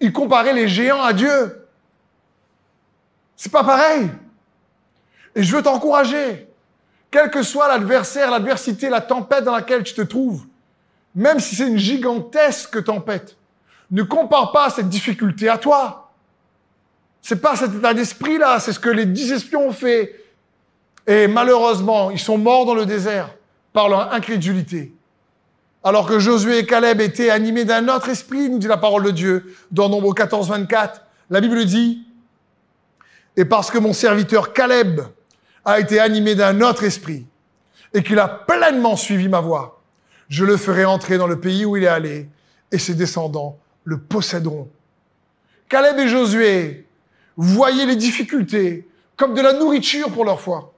[0.00, 1.66] ils comparaient les géants à Dieu.
[3.36, 4.10] C'est pas pareil.
[5.34, 6.48] Et je veux t'encourager.
[7.16, 10.44] Quel que soit l'adversaire, l'adversité, la tempête dans laquelle tu te trouves,
[11.14, 13.38] même si c'est une gigantesque tempête,
[13.90, 16.12] ne compare pas cette difficulté à toi.
[17.22, 20.26] C'est pas cet état d'esprit-là, c'est ce que les dix espions ont fait.
[21.06, 23.30] Et malheureusement, ils sont morts dans le désert
[23.72, 24.94] par leur incrédulité.
[25.82, 29.10] Alors que Josué et Caleb étaient animés d'un autre esprit, nous dit la parole de
[29.10, 31.00] Dieu, dans Nombre 14, 24.
[31.30, 32.06] La Bible dit,
[33.38, 35.00] et parce que mon serviteur Caleb
[35.66, 37.26] a été animé d'un autre esprit
[37.92, 39.82] et qu'il a pleinement suivi ma voie,
[40.28, 42.28] je le ferai entrer dans le pays où il est allé
[42.72, 44.68] et ses descendants le posséderont.
[45.68, 46.86] Caleb et Josué
[47.36, 50.72] voyaient les difficultés comme de la nourriture pour leur foi.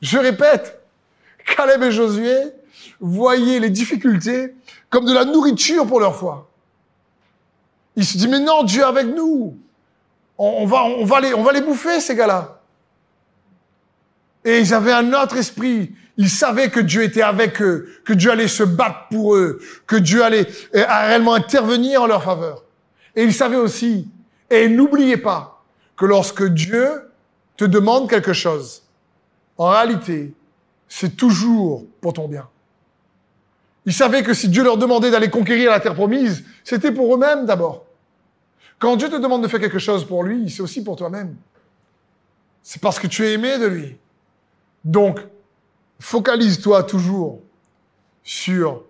[0.00, 0.80] Je répète,
[1.56, 2.34] Caleb et Josué
[3.00, 4.54] voyaient les difficultés
[4.90, 6.48] comme de la nourriture pour leur foi.
[7.96, 9.58] Ils se disent, mais non, Dieu avec nous.
[10.38, 12.61] On va les bouffer, ces gars-là.
[14.44, 15.92] Et ils avaient un autre esprit.
[16.16, 19.96] Ils savaient que Dieu était avec eux, que Dieu allait se battre pour eux, que
[19.96, 22.64] Dieu allait euh, réellement intervenir en leur faveur.
[23.16, 24.08] Et ils savaient aussi,
[24.50, 25.64] et n'oubliez pas,
[25.96, 26.86] que lorsque Dieu
[27.56, 28.82] te demande quelque chose,
[29.56, 30.34] en réalité,
[30.88, 32.48] c'est toujours pour ton bien.
[33.86, 37.46] Ils savaient que si Dieu leur demandait d'aller conquérir la terre promise, c'était pour eux-mêmes
[37.46, 37.86] d'abord.
[38.78, 41.36] Quand Dieu te demande de faire quelque chose pour lui, c'est aussi pour toi-même.
[42.62, 43.96] C'est parce que tu es aimé de lui.
[44.84, 45.20] Donc,
[46.00, 47.40] focalise-toi toujours
[48.22, 48.84] sur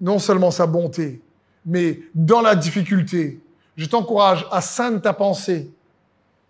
[0.00, 1.20] non seulement sa bonté,
[1.66, 3.40] mais dans la difficulté,
[3.76, 5.70] je t'encourage à scindre ta pensée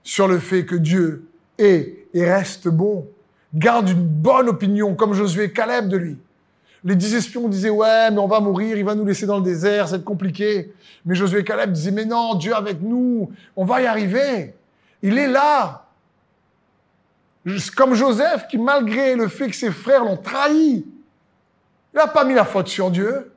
[0.03, 3.07] sur le fait que Dieu est et reste bon.
[3.55, 6.19] Garde une bonne opinion, comme Josué et Caleb de lui.
[6.85, 9.43] Les dix espions disaient, ouais, mais on va mourir, il va nous laisser dans le
[9.45, 10.73] désert, c'est compliqué.
[11.05, 14.55] Mais Josué et Caleb disaient, mais non, Dieu avec nous, on va y arriver.
[15.03, 15.90] Il est là.
[17.77, 20.85] Comme Joseph, qui malgré le fait que ses frères l'ont trahi,
[21.95, 23.33] n'a pas mis la faute sur Dieu.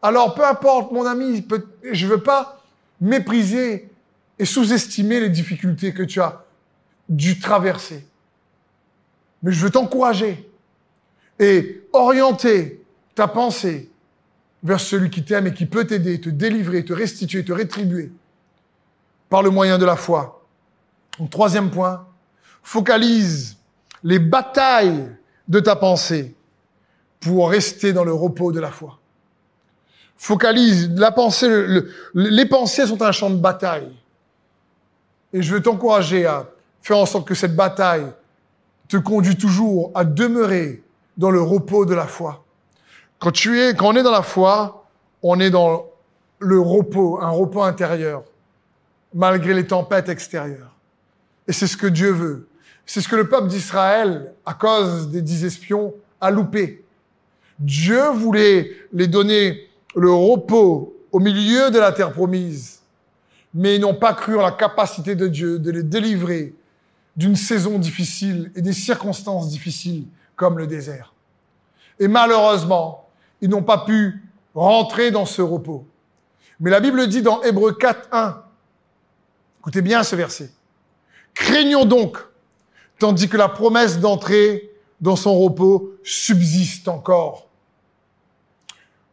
[0.00, 1.46] Alors, peu importe, mon ami,
[1.92, 2.62] je ne veux pas
[3.00, 3.90] mépriser
[4.38, 6.44] et sous-estimer les difficultés que tu as
[7.08, 8.06] dû traverser.
[9.42, 10.50] Mais je veux t'encourager
[11.38, 12.82] et orienter
[13.14, 13.90] ta pensée
[14.62, 18.10] vers celui qui t'aime et qui peut t'aider, te délivrer, te restituer, te rétribuer
[19.28, 20.44] par le moyen de la foi.
[21.18, 22.07] Donc, troisième point,
[22.68, 23.56] Focalise
[24.04, 25.08] les batailles
[25.48, 26.36] de ta pensée
[27.18, 28.98] pour rester dans le repos de la foi.
[30.18, 31.48] Focalise la pensée,
[32.12, 33.90] les pensées sont un champ de bataille.
[35.32, 36.46] Et je veux t'encourager à
[36.82, 38.12] faire en sorte que cette bataille
[38.86, 40.82] te conduit toujours à demeurer
[41.16, 42.44] dans le repos de la foi.
[43.18, 44.84] Quand tu es, quand on est dans la foi,
[45.22, 45.86] on est dans
[46.38, 48.24] le repos, un repos intérieur,
[49.14, 50.74] malgré les tempêtes extérieures.
[51.46, 52.47] Et c'est ce que Dieu veut.
[52.88, 56.86] C'est ce que le peuple d'Israël, à cause des dix espions, a loupé.
[57.58, 62.80] Dieu voulait les donner le repos au milieu de la terre promise,
[63.52, 66.54] mais ils n'ont pas cru en la capacité de Dieu de les délivrer
[67.14, 71.12] d'une saison difficile et des circonstances difficiles comme le désert.
[72.00, 73.06] Et malheureusement,
[73.42, 74.22] ils n'ont pas pu
[74.54, 75.86] rentrer dans ce repos.
[76.58, 78.42] Mais la Bible dit dans Hébreu 4, 1,
[79.60, 80.50] écoutez bien ce verset,
[81.34, 82.16] craignons donc
[82.98, 84.70] tandis que la promesse d'entrer
[85.00, 87.48] dans son repos subsiste encore.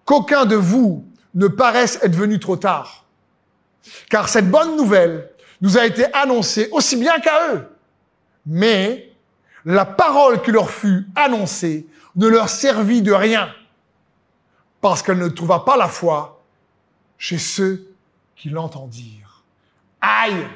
[0.04, 3.06] Qu'aucun de vous ne paraisse être venu trop tard,
[4.10, 5.30] car cette bonne nouvelle
[5.62, 7.68] nous a été annoncée aussi bien qu'à eux.
[8.46, 9.12] Mais
[9.64, 13.50] la parole qui leur fut annoncée ne leur servit de rien,
[14.82, 16.44] parce qu'elle ne trouva pas la foi
[17.18, 17.92] chez ceux
[18.36, 19.44] qu'ils l'entendirent.
[20.02, 20.48] Aïe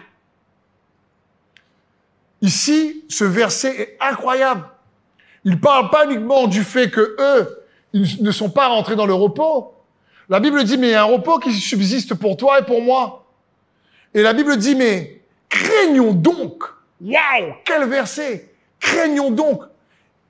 [2.42, 4.66] Ici, ce verset est incroyable.
[5.44, 7.64] Il parle pas uniquement du fait que eux,
[7.94, 9.74] ils ne sont pas rentrés dans le repos.
[10.30, 12.82] La Bible dit, mais il y a un repos qui subsiste pour toi et pour
[12.82, 13.26] moi.
[14.14, 16.64] Et la Bible dit, mais craignons donc.
[17.02, 18.54] Waouh, quel verset.
[18.80, 19.64] Craignons donc.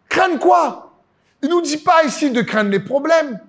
[0.07, 0.93] Craignent quoi?
[1.41, 3.39] Il nous dit pas ici de craindre les problèmes.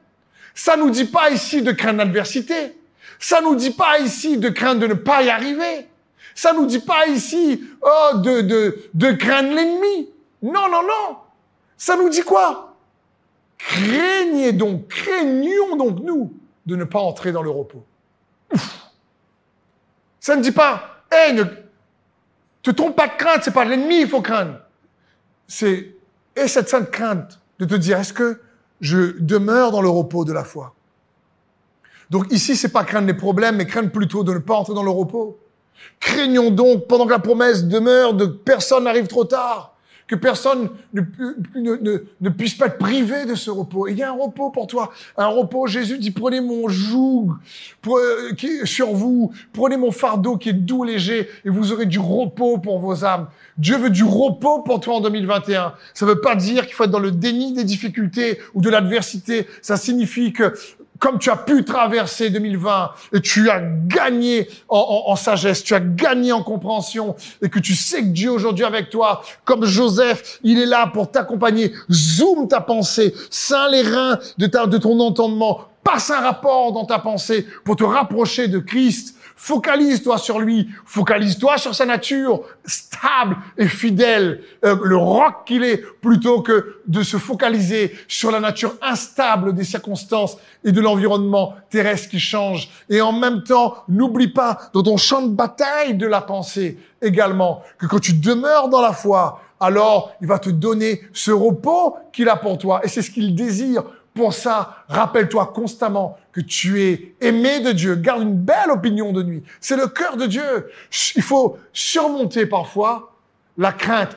[0.55, 2.77] Ça nous dit pas ici de craindre l'adversité.
[3.19, 5.87] Ça nous dit pas ici de craindre de ne pas y arriver.
[6.35, 10.11] Ça nous dit pas ici oh, de, de, de craindre l'ennemi.
[10.43, 11.17] Non, non, non.
[11.77, 12.77] Ça nous dit quoi?
[13.59, 16.33] Craignez donc, craignons donc nous
[16.67, 17.85] de ne pas entrer dans le repos.
[20.19, 21.45] Ça ne dit pas, hé, ne
[22.63, 24.61] te trompe pas de crainte, c'est pas l'ennemi il faut craindre.
[25.47, 25.95] C'est,
[26.37, 28.41] et cette sainte crainte de te dire, est-ce que
[28.81, 30.75] je demeure dans le repos de la foi?
[32.11, 34.83] Donc ici, c'est pas craindre les problèmes, mais craindre plutôt de ne pas entrer dans
[34.83, 35.39] le repos.
[35.99, 39.75] Craignons donc, pendant que la promesse demeure, de personne n'arrive trop tard
[40.11, 41.03] que personne ne,
[41.55, 43.87] ne, ne, puisse pas être privé de ce repos.
[43.87, 45.69] il y a un repos pour toi, un repos.
[45.69, 47.37] Jésus dit prenez mon joug
[47.87, 51.87] euh, qui est sur vous, prenez mon fardeau qui est doux, léger, et vous aurez
[51.87, 53.29] du repos pour vos âmes.
[53.57, 55.75] Dieu veut du repos pour toi en 2021.
[55.95, 58.69] Ça ne veut pas dire qu'il faut être dans le déni des difficultés ou de
[58.69, 59.47] l'adversité.
[59.63, 60.55] Ça signifie que
[61.01, 66.31] comme tu as pu traverser 2020 et tu as gagné en, sagesse, tu as gagné
[66.31, 70.67] en compréhension et que tu sais que Dieu aujourd'hui avec toi, comme Joseph, il est
[70.67, 71.73] là pour t'accompagner.
[71.91, 77.47] Zoom ta pensée, ceint les reins de ton entendement, passe un rapport dans ta pensée
[77.65, 84.43] pour te rapprocher de Christ Focalise-toi sur lui, focalise-toi sur sa nature stable et fidèle,
[84.67, 89.65] euh, le roc qu'il est, plutôt que de se focaliser sur la nature instable des
[89.65, 92.69] circonstances et de l'environnement terrestre qui change.
[92.91, 97.63] Et en même temps, n'oublie pas dans ton champ de bataille de la pensée également
[97.79, 102.29] que quand tu demeures dans la foi, alors il va te donner ce repos qu'il
[102.29, 102.83] a pour toi.
[102.85, 103.85] Et c'est ce qu'il désire
[104.15, 107.95] pour ça, rappelle-toi constamment que tu es aimé de Dieu.
[107.95, 109.43] Garde une belle opinion de lui.
[109.61, 110.71] C'est le cœur de Dieu.
[111.15, 113.13] Il faut surmonter parfois
[113.57, 114.17] la crainte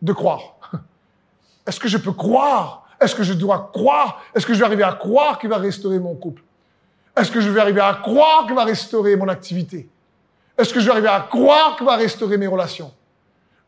[0.00, 0.56] de croire.
[1.66, 2.88] Est-ce que je peux croire?
[3.00, 4.22] Est-ce que je dois croire?
[4.34, 6.42] Est-ce que je vais arriver à croire qu'il va restaurer mon couple?
[7.14, 9.88] Est-ce que je vais arriver à croire qu'il va restaurer mon activité?
[10.56, 12.92] Est-ce que je vais arriver à croire qu'il va restaurer mes relations?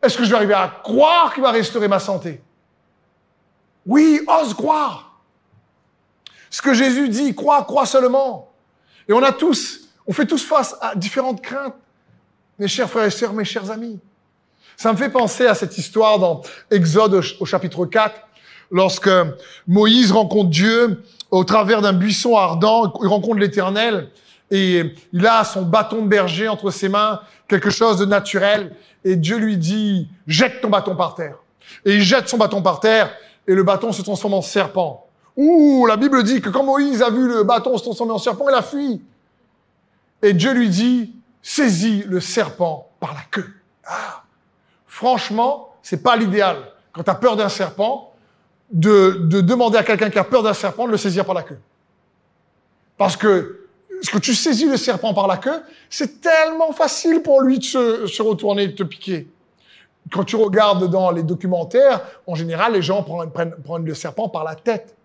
[0.03, 2.41] Est-ce que je vais arriver à croire qu'il va restaurer ma santé?
[3.87, 5.08] Oui, ose croire.
[6.51, 8.53] Ce que Jésus dit, crois, crois seulement.
[9.09, 11.75] Et on a tous, on fait tous face à différentes craintes.
[12.59, 13.99] Mes chers frères et sœurs, mes chers amis.
[14.77, 18.15] Ça me fait penser à cette histoire dans Exode au chapitre 4,
[18.71, 19.11] lorsque
[19.67, 24.09] Moïse rencontre Dieu au travers d'un buisson ardent, il rencontre l'Éternel
[24.51, 28.75] et il a son bâton de berger entre ses mains, quelque chose de naturel,
[29.05, 31.37] et Dieu lui dit, jette ton bâton par terre.
[31.85, 33.11] Et il jette son bâton par terre,
[33.47, 35.08] et le bâton se transforme en serpent.
[35.39, 38.49] Ouh, la Bible dit que quand Moïse a vu le bâton se transformer en serpent,
[38.49, 39.01] il a fui.
[40.21, 43.49] Et Dieu lui dit, saisis le serpent par la queue.
[43.87, 44.25] Ah,
[44.89, 46.57] franchement, c'est pas l'idéal.
[46.93, 48.13] Quand tu as peur d'un serpent,
[48.73, 51.45] de, de demander à quelqu'un qui a peur d'un serpent de le saisir par la
[51.45, 51.61] queue.
[52.97, 53.69] Parce que
[54.03, 57.65] ce que tu saisis le serpent par la queue, c'est tellement facile pour lui de
[57.65, 59.29] se, se retourner et de te piquer.
[60.11, 64.29] Quand tu regardes dans les documentaires, en général, les gens prennent, prennent, prennent le serpent
[64.29, 64.97] par la tête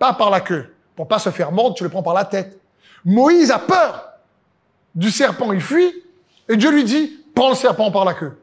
[0.00, 0.74] pas par la queue.
[0.96, 2.58] Pour pas se faire mordre, tu le prends par la tête.
[3.04, 4.14] Moïse a peur
[4.94, 5.94] du serpent, il fuit,
[6.48, 8.36] et Dieu lui dit, prends le serpent par la queue.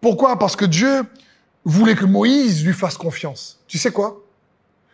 [0.00, 0.38] Pourquoi?
[0.38, 1.02] Parce que Dieu
[1.64, 3.60] voulait que Moïse lui fasse confiance.
[3.68, 4.22] Tu sais quoi?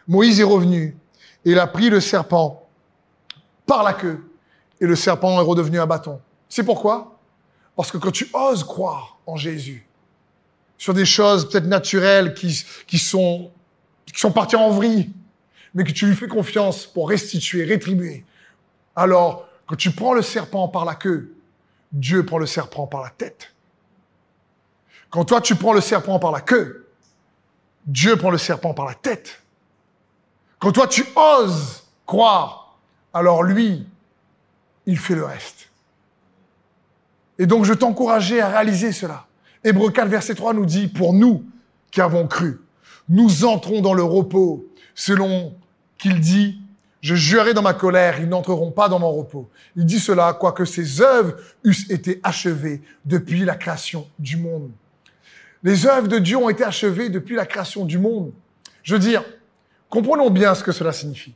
[0.08, 0.96] Moïse est revenu,
[1.44, 2.66] et il a pris le serpent
[3.64, 4.28] par la queue,
[4.80, 6.20] et le serpent est redevenu un bâton.
[6.48, 7.16] C'est pourquoi?
[7.76, 9.86] Parce que quand tu oses croire en Jésus,
[10.78, 13.50] sur des choses peut-être naturelles qui, qui sont
[14.06, 15.12] qui sont partis en vrille,
[15.74, 18.24] mais que tu lui fais confiance pour restituer, rétribuer.
[18.96, 21.34] Alors, quand tu prends le serpent par la queue,
[21.92, 23.52] Dieu prend le serpent par la tête.
[25.10, 26.88] Quand toi, tu prends le serpent par la queue,
[27.86, 29.42] Dieu prend le serpent par la tête.
[30.58, 32.78] Quand toi, tu oses croire,
[33.12, 33.86] alors lui,
[34.86, 35.70] il fait le reste.
[37.38, 39.26] Et donc, je t'encourageais à réaliser cela.
[39.62, 41.44] Hébreu 4, verset 3 nous dit, pour nous
[41.90, 42.60] qui avons cru,
[43.08, 45.54] nous entrons dans le repos, selon
[45.98, 46.60] qu'il dit,
[47.00, 49.50] je jurerai dans ma colère, ils n'entreront pas dans mon repos.
[49.76, 54.70] Il dit cela, quoique ses œuvres eussent été achevées depuis la création du monde.
[55.62, 58.32] Les œuvres de Dieu ont été achevées depuis la création du monde.
[58.82, 59.22] Je veux dire,
[59.90, 61.34] comprenons bien ce que cela signifie.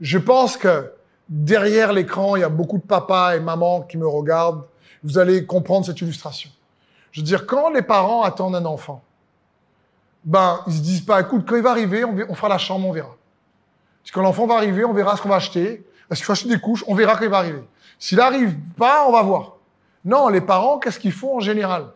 [0.00, 0.92] Je pense que
[1.28, 4.64] derrière l'écran, il y a beaucoup de papas et mamans qui me regardent.
[5.02, 6.50] Vous allez comprendre cette illustration.
[7.12, 9.02] Je veux dire, quand les parents attendent un enfant,
[10.24, 12.92] ben, ils se disent pas, écoute, quand il va arriver, on, fera la chambre, on
[12.92, 13.16] verra.
[14.12, 15.86] quand l'enfant va arriver, on verra ce qu'on va acheter.
[16.10, 17.62] Est-ce qu'il faut acheter des couches On verra quand il va arriver.
[17.98, 19.56] S'il n'arrive pas, on va voir.
[20.04, 21.86] Non, les parents, qu'est-ce qu'ils font en général?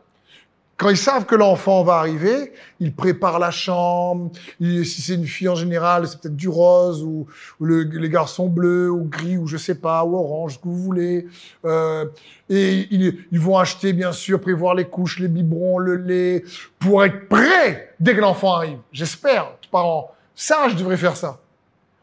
[0.77, 4.33] Quand ils savent que l'enfant va arriver, ils préparent la chambre.
[4.61, 7.27] si c'est une fille en général, c'est peut-être du rose ou,
[7.61, 11.27] les garçons bleus ou gris ou je sais pas ou orange, ce que vous voulez.
[11.65, 12.07] Euh,
[12.49, 16.45] et ils, ils, vont acheter bien sûr, prévoir les couches, les biberons, le lait
[16.79, 18.79] pour être prêts dès que l'enfant arrive.
[18.93, 21.41] J'espère, parents sages devraient faire ça.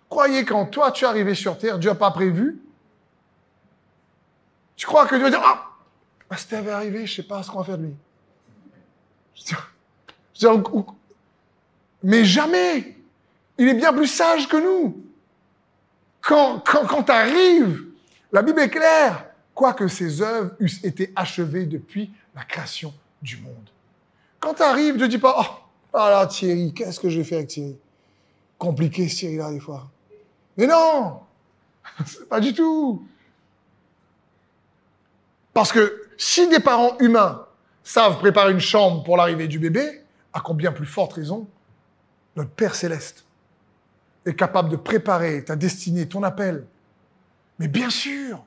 [0.10, 2.62] Croyez quand toi tu es arrivé sur terre, Dieu n'a pas prévu.
[4.76, 5.72] Tu crois que Dieu va dire ah,
[6.30, 7.96] bah, c'était arrivé, je sais pas ce qu'on va faire de lui.
[12.04, 12.96] Mais jamais.
[13.58, 15.04] Il est bien plus sage que nous.
[16.22, 17.86] Quand, quand, quand tu arrives,
[18.32, 23.70] la Bible est claire, quoique ses œuvres eussent été achevées depuis la création du monde.
[24.40, 25.62] Quand tu arrives, ne dis pas, oh,
[25.94, 27.78] ah là, Thierry, qu'est-ce que je vais faire avec Thierry?
[28.58, 29.90] Compliqué, Thierry-là, des fois.
[30.58, 31.20] Mais non
[32.30, 33.06] Pas du tout
[35.54, 37.46] Parce que si des parents humains
[37.84, 40.02] savent préparer une chambre pour l'arrivée du bébé,
[40.34, 41.48] à combien plus forte raison
[42.36, 43.26] notre Père céleste
[44.26, 46.66] est capable de préparer ta destinée, ton appel.
[47.60, 48.44] Mais bien sûr.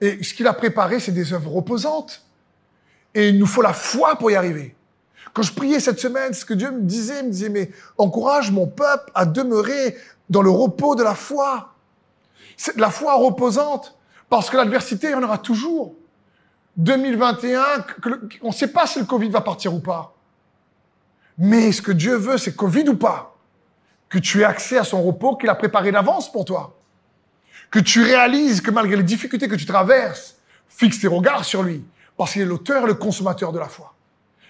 [0.00, 2.24] Et ce qu'il a préparé, c'est des œuvres reposantes.
[3.14, 4.74] Et il nous faut la foi pour y arriver.
[5.32, 8.66] Quand je priais cette semaine, ce que Dieu me disait, me disait, mais encourage mon
[8.66, 9.96] peuple à demeurer
[10.30, 11.74] dans le repos de la foi.
[12.56, 13.96] C'est de la foi reposante,
[14.28, 15.94] parce que l'adversité, il y en aura toujours.
[16.76, 17.62] 2021,
[18.42, 20.14] on ne sait pas si le Covid va partir ou pas.
[21.38, 23.36] Mais ce que Dieu veut, c'est Covid ou pas.
[24.08, 26.76] Que tu aies accès à son repos qu'il a préparé d'avance pour toi.
[27.70, 30.36] Que tu réalises que malgré les difficultés que tu traverses,
[30.68, 31.84] fixe tes regards sur lui.
[32.16, 33.94] Parce qu'il est l'auteur et le consommateur de la foi.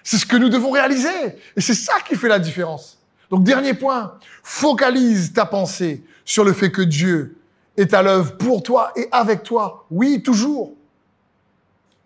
[0.03, 1.39] C'est ce que nous devons réaliser.
[1.57, 2.99] Et c'est ça qui fait la différence.
[3.31, 4.19] Donc, dernier point.
[4.43, 7.39] Focalise ta pensée sur le fait que Dieu
[7.77, 9.87] est à l'œuvre pour toi et avec toi.
[9.91, 10.75] Oui, toujours.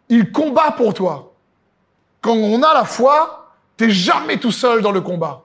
[0.08, 1.32] Il combat pour toi.
[2.20, 5.44] Quand on a la foi, t'es jamais tout seul dans le combat.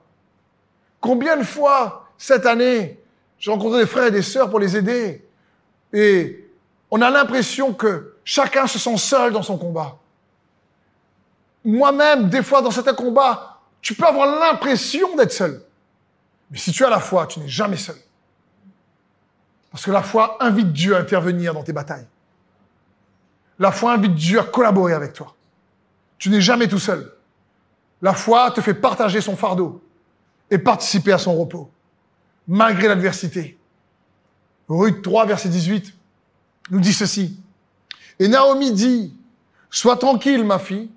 [0.99, 2.99] Combien de fois cette année,
[3.37, 5.27] j'ai rencontré des frères et des sœurs pour les aider.
[5.91, 6.49] Et
[6.89, 9.97] on a l'impression que chacun se sent seul dans son combat.
[11.65, 15.61] Moi-même, des fois, dans certains combats, tu peux avoir l'impression d'être seul.
[16.49, 17.95] Mais si tu as la foi, tu n'es jamais seul.
[19.71, 22.05] Parce que la foi invite Dieu à intervenir dans tes batailles.
[23.59, 25.35] La foi invite Dieu à collaborer avec toi.
[26.17, 27.11] Tu n'es jamais tout seul.
[28.01, 29.81] La foi te fait partager son fardeau
[30.49, 31.69] et participer à son repos,
[32.47, 33.57] malgré l'adversité.
[34.67, 35.93] Ruth 3, verset 18,
[36.71, 37.39] nous dit ceci.
[38.19, 39.15] Et Naomi dit,
[39.69, 40.89] Sois tranquille, ma fille,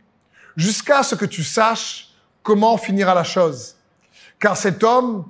[0.57, 2.11] jusqu'à ce que tu saches
[2.43, 3.77] comment finira la chose.
[4.39, 5.25] Car cet homme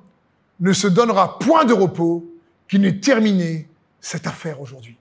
[0.60, 2.24] ne se donnera point de repos
[2.68, 3.68] qui n'ait terminé
[4.00, 4.96] cette affaire aujourd'hui.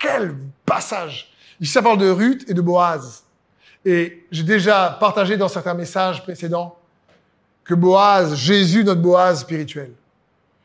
[0.00, 0.34] Quel
[0.64, 1.30] passage
[1.60, 3.22] Ici, ça parle de Ruth et de Boaz.
[3.84, 6.78] Et j'ai déjà partagé dans certains messages précédents
[7.64, 9.92] que Boaz, Jésus, notre Boaz spirituel,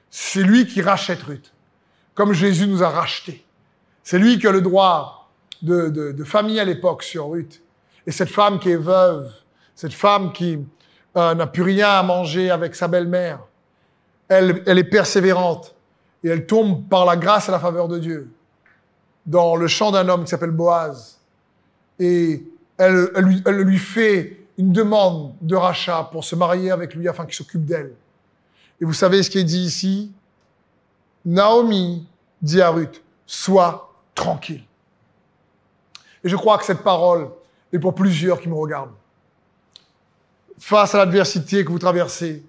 [0.09, 1.51] c'est lui qui rachète Ruth,
[2.13, 3.45] comme Jésus nous a rachetés.
[4.03, 5.29] C'est lui qui a le droit
[5.61, 7.61] de, de, famille à l'époque sur Ruth.
[8.07, 9.29] Et cette femme qui est veuve,
[9.75, 10.59] cette femme qui
[11.17, 13.39] euh, n'a plus rien à manger avec sa belle-mère,
[14.29, 15.75] elle, elle est persévérante
[16.23, 18.31] et elle tombe par la grâce et la faveur de Dieu
[19.25, 21.19] dans le champ d'un homme qui s'appelle Boaz.
[21.99, 22.43] Et
[22.77, 27.25] elle, lui, elle, lui, fait une demande de rachat pour se marier avec lui afin
[27.25, 27.93] qu'il s'occupe d'elle.
[28.81, 30.11] Et vous savez ce qui est dit ici?
[31.25, 32.07] Naomi
[32.41, 34.63] dit à Ruth, sois tranquille.
[36.23, 37.29] Et je crois que cette parole
[37.71, 38.93] est pour plusieurs qui me regardent.
[40.59, 42.43] Face à l'adversité que vous traversez,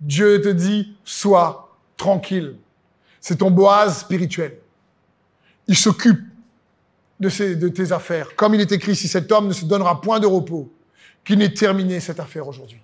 [0.00, 2.56] Dieu te dit, sois tranquille.
[3.20, 4.58] C'est ton Boaz spirituel
[5.68, 6.20] il s'occupe
[7.20, 8.34] de, de tes affaires.
[8.34, 10.72] Comme il est écrit, si cet homme ne se donnera point de repos,
[11.24, 12.80] qu'il n'ait terminé cette affaire aujourd'hui.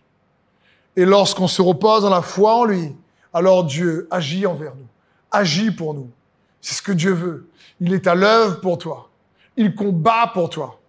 [0.96, 2.94] Et lorsqu'on se repose dans la foi en lui,
[3.32, 4.86] alors Dieu agit envers nous,
[5.30, 6.10] agit pour nous.
[6.60, 7.48] C'est ce que Dieu veut.
[7.80, 9.10] Il est à l'œuvre pour toi.
[9.56, 10.80] Il combat pour toi.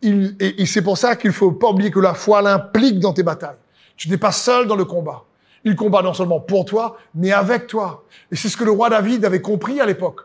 [0.00, 3.12] Il, et, et c'est pour ça qu'il faut pas oublier que la foi l'implique dans
[3.12, 3.56] tes batailles.
[3.96, 5.24] Tu n'es pas seul dans le combat.
[5.64, 8.04] Il combat non seulement pour toi, mais avec toi.
[8.32, 10.22] Et c'est ce que le roi David avait compris à l'époque.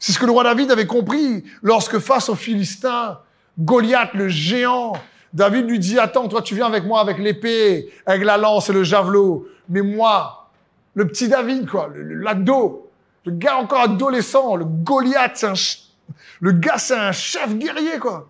[0.00, 3.20] C'est ce que le roi David avait compris lorsque face aux Philistins,
[3.58, 4.94] Goliath, le géant,
[5.32, 8.72] David lui dit, attends, toi tu viens avec moi avec l'épée, avec la lance et
[8.72, 10.50] le javelot, mais moi,
[10.94, 12.90] le petit David, quoi, l'ado,
[13.24, 15.44] Le gars encore adolescent, le Goliath,
[16.40, 18.28] le gars, c'est un chef guerrier, quoi.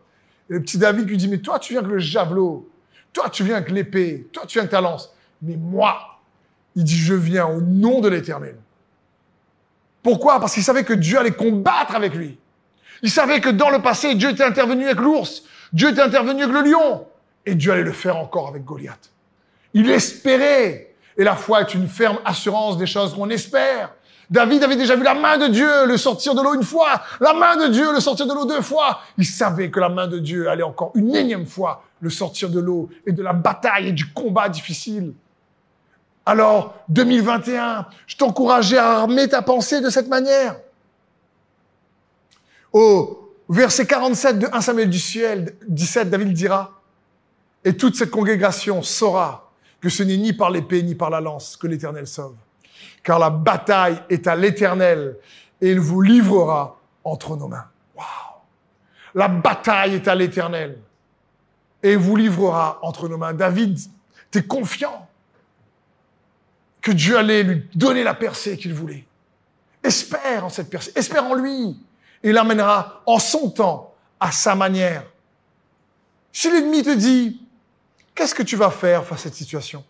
[0.48, 2.68] Et le petit David lui dit, mais toi, tu viens avec le javelot.
[3.12, 4.28] Toi, tu viens avec l'épée.
[4.32, 5.14] Toi, tu viens avec ta lance.
[5.42, 6.20] Mais moi,
[6.74, 8.56] il dit, je viens au nom de l'éternel.
[10.02, 10.40] Pourquoi?
[10.40, 12.38] Parce qu'il savait que Dieu allait combattre avec lui.
[13.02, 15.42] Il savait que dans le passé, Dieu était intervenu avec l'ours.
[15.72, 17.06] Dieu était intervenu avec le lion.
[17.46, 19.10] Et Dieu allait le faire encore avec Goliath.
[19.74, 20.94] Il espérait.
[21.16, 23.90] Et la foi est une ferme assurance des choses qu'on espère.
[24.30, 27.34] David avait déjà vu la main de Dieu le sortir de l'eau une fois, la
[27.34, 29.00] main de Dieu le sortir de l'eau deux fois.
[29.18, 32.60] Il savait que la main de Dieu allait encore une énième fois le sortir de
[32.60, 35.14] l'eau et de la bataille et du combat difficile.
[36.26, 40.56] Alors, 2021, je t'encourageais à armer ta pensée de cette manière.
[42.72, 46.80] Au verset 47 de 1 Samuel du ciel, 17, David dira,
[47.64, 49.50] et toute cette congrégation saura
[49.80, 52.36] que ce n'est ni par l'épée ni par la lance que l'Éternel sauve
[53.02, 55.16] car la bataille est à l'Éternel
[55.60, 57.66] et il vous livrera entre nos mains.
[57.94, 58.06] Waouh
[59.14, 60.78] La bataille est à l'Éternel
[61.82, 63.32] et il vous livrera entre nos mains.
[63.32, 63.78] David,
[64.30, 65.06] tu es confiant?
[66.80, 69.06] Que Dieu allait lui donner la percée qu'il voulait.
[69.82, 71.76] Espère en cette percée, espère en lui.
[72.22, 75.04] Il l'amènera en son temps, à sa manière.
[76.32, 77.40] Si l'ennemi te dit,
[78.14, 79.84] qu'est-ce que tu vas faire face à cette situation?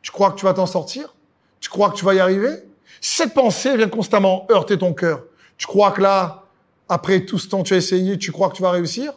[0.00, 1.14] Tu crois que tu vas t'en sortir?
[1.60, 2.64] Tu crois que tu vas y arriver?
[3.00, 5.22] Cette pensée vient constamment heurter ton cœur.
[5.56, 6.44] Tu crois que là,
[6.88, 9.12] après tout ce temps que tu as essayé, tu crois que tu vas réussir?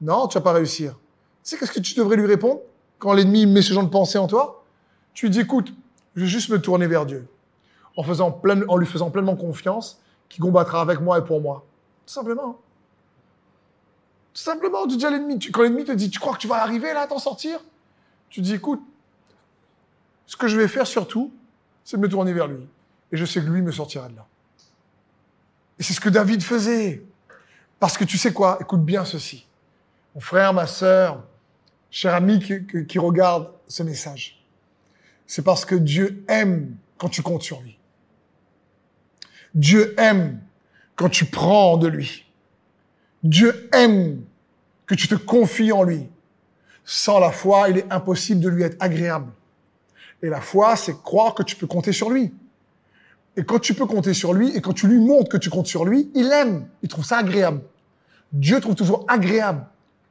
[0.00, 0.92] Non, tu vas pas réussir.
[0.92, 2.60] Tu sais qu'est-ce que tu devrais lui répondre
[2.98, 4.64] quand l'ennemi met ce genre de pensée en toi?
[5.14, 5.72] Tu lui dis, écoute,
[6.14, 7.26] je vais juste me tourner vers Dieu,
[7.96, 11.64] en, lui faisant pleinement confiance, qui combattra avec moi et pour moi.
[12.06, 12.60] Tout simplement.
[14.32, 16.62] Tout simplement, tu dis à l'ennemi, quand l'ennemi te dit, tu crois que tu vas
[16.62, 17.60] arriver là à t'en sortir?
[18.30, 18.82] Tu dis, écoute,
[20.26, 21.32] ce que je vais faire surtout,
[21.84, 22.66] c'est de me tourner vers lui.
[23.12, 24.26] Et je sais que lui me sortira de là.
[25.78, 27.04] Et c'est ce que David faisait.
[27.78, 28.58] Parce que tu sais quoi?
[28.60, 29.46] Écoute bien ceci.
[30.14, 31.22] Mon frère, ma sœur,
[31.90, 34.43] cher ami qui regarde ce message.
[35.26, 37.78] C'est parce que Dieu aime quand tu comptes sur lui.
[39.54, 40.40] Dieu aime
[40.96, 42.24] quand tu prends de lui.
[43.22, 44.22] Dieu aime
[44.86, 46.08] que tu te confies en lui.
[46.84, 49.32] Sans la foi, il est impossible de lui être agréable.
[50.22, 52.32] Et la foi, c'est croire que tu peux compter sur lui.
[53.36, 55.66] Et quand tu peux compter sur lui, et quand tu lui montres que tu comptes
[55.66, 56.68] sur lui, il aime.
[56.82, 57.62] Il trouve ça agréable.
[58.32, 59.66] Dieu trouve toujours agréable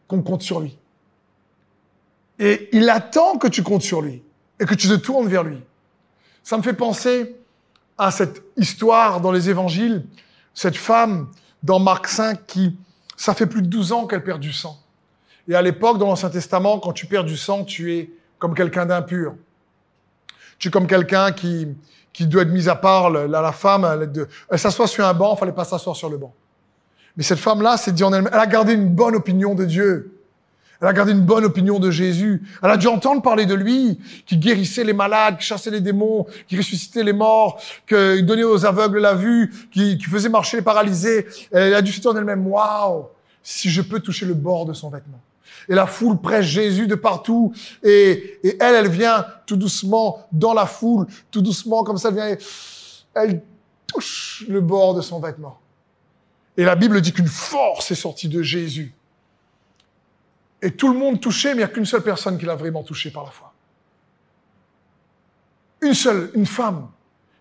[0.08, 0.78] qu'on compte sur lui.
[2.40, 4.23] Et il attend que tu comptes sur lui
[4.60, 5.62] et que tu te tournes vers lui.
[6.44, 7.36] Ça me fait penser
[7.98, 10.06] à cette histoire dans les évangiles,
[10.54, 11.30] cette femme
[11.62, 12.76] dans Marc 5 qui,
[13.16, 14.80] ça fait plus de 12 ans qu'elle perd du sang.
[15.48, 18.86] Et à l'époque, dans l'Ancien Testament, quand tu perds du sang, tu es comme quelqu'un
[18.86, 19.36] d'impur.
[20.58, 21.68] Tu es comme quelqu'un qui,
[22.14, 23.10] qui doit être mis à part.
[23.10, 23.86] La, la femme,
[24.50, 26.34] elle, s'assoit sur un banc, il fallait pas s'asseoir sur le banc.
[27.18, 30.13] Mais cette femme-là, c'est dit en elle-même, elle a gardé une bonne opinion de Dieu.
[30.84, 32.44] Elle a gardé une bonne opinion de Jésus.
[32.62, 36.28] Elle a dû entendre parler de lui, qui guérissait les malades, qui chassait les démons,
[36.46, 40.64] qui ressuscitait les morts, qui donnait aux aveugles la vue, qui, qui faisait marcher les
[40.64, 41.26] paralysés.
[41.54, 43.06] Elle a dû se dire en elle-même, waouh,
[43.42, 45.22] si je peux toucher le bord de son vêtement.
[45.70, 47.54] Et la foule prêche Jésus de partout.
[47.82, 52.38] Et, elle, elle vient tout doucement dans la foule, tout doucement comme ça, elle vient,
[53.16, 53.42] elle
[53.88, 55.62] touche le bord de son vêtement.
[56.58, 58.94] Et la Bible dit qu'une force est sortie de Jésus.
[60.64, 62.84] Et tout le monde touché, mais il n'y a qu'une seule personne qui l'a vraiment
[62.84, 63.52] touché par la foi.
[65.82, 66.88] Une seule, une femme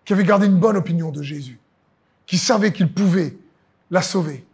[0.03, 1.57] qui avait gardé une bonne opinion de Jésus,
[2.25, 3.37] qui savait qu'il pouvait
[3.89, 4.45] la sauver.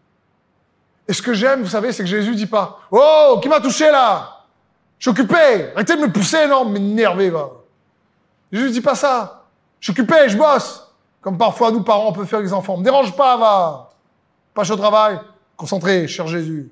[1.08, 3.90] Et ce que j'aime, vous savez, c'est que Jésus dit pas Oh, qui m'a touché
[3.90, 4.46] là?
[5.00, 5.72] Je suis occupé.
[5.74, 7.50] Arrêtez de me pousser, non, m'énerver, va.
[8.52, 9.46] Jésus dit pas ça.
[9.80, 10.94] Je suis occupé, je bosse.
[11.22, 12.78] Comme parfois nous, parents, on peut faire les enfants.
[12.78, 13.90] Me dérange pas, va.
[14.54, 15.20] Pas au travail.
[15.58, 16.72] Concentré, cher Jésus.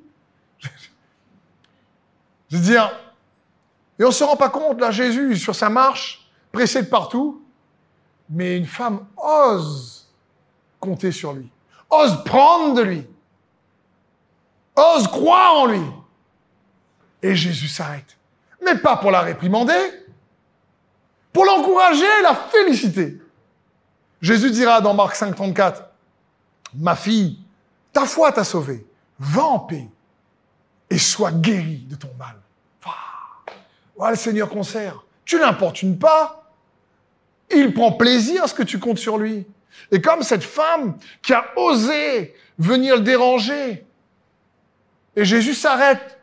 [2.49, 2.91] Je veux dire,
[3.99, 7.41] et on se rend pas compte, là, Jésus, sur sa marche, pressé de partout,
[8.29, 10.07] mais une femme ose
[10.79, 11.49] compter sur lui,
[11.89, 13.07] ose prendre de lui
[14.77, 15.81] ose croire en lui.
[17.21, 18.17] Et Jésus s'arrête.
[18.63, 19.91] Mais pas pour la réprimander,
[21.33, 23.19] pour l'encourager, la féliciter.
[24.21, 25.83] Jésus dira dans Marc 5, 34,
[26.75, 27.39] Ma fille,
[27.91, 28.85] ta foi t'a sauvée.
[29.19, 29.87] Va en paix
[30.89, 32.35] et sois guérie de ton mal.
[33.95, 35.03] Voilà le Seigneur concert.
[35.25, 36.51] Tu n'importunes pas.
[37.49, 39.45] Il prend plaisir à ce que tu comptes sur lui.
[39.91, 43.85] Et comme cette femme qui a osé venir le déranger,
[45.15, 46.19] et Jésus s'arrête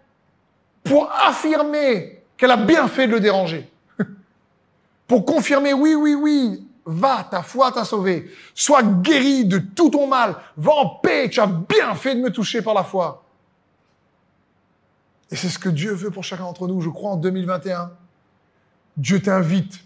[0.84, 3.68] pour affirmer qu'elle a bien fait de le déranger.
[5.08, 8.30] pour confirmer, oui, oui, oui, Va, ta foi t'a sauvé.
[8.54, 10.36] Sois guéri de tout ton mal.
[10.56, 11.30] Va en paix.
[11.30, 13.24] Tu as bien fait de me toucher par la foi.
[15.30, 17.92] Et c'est ce que Dieu veut pour chacun d'entre nous, je crois, en 2021.
[18.96, 19.80] Dieu t'invite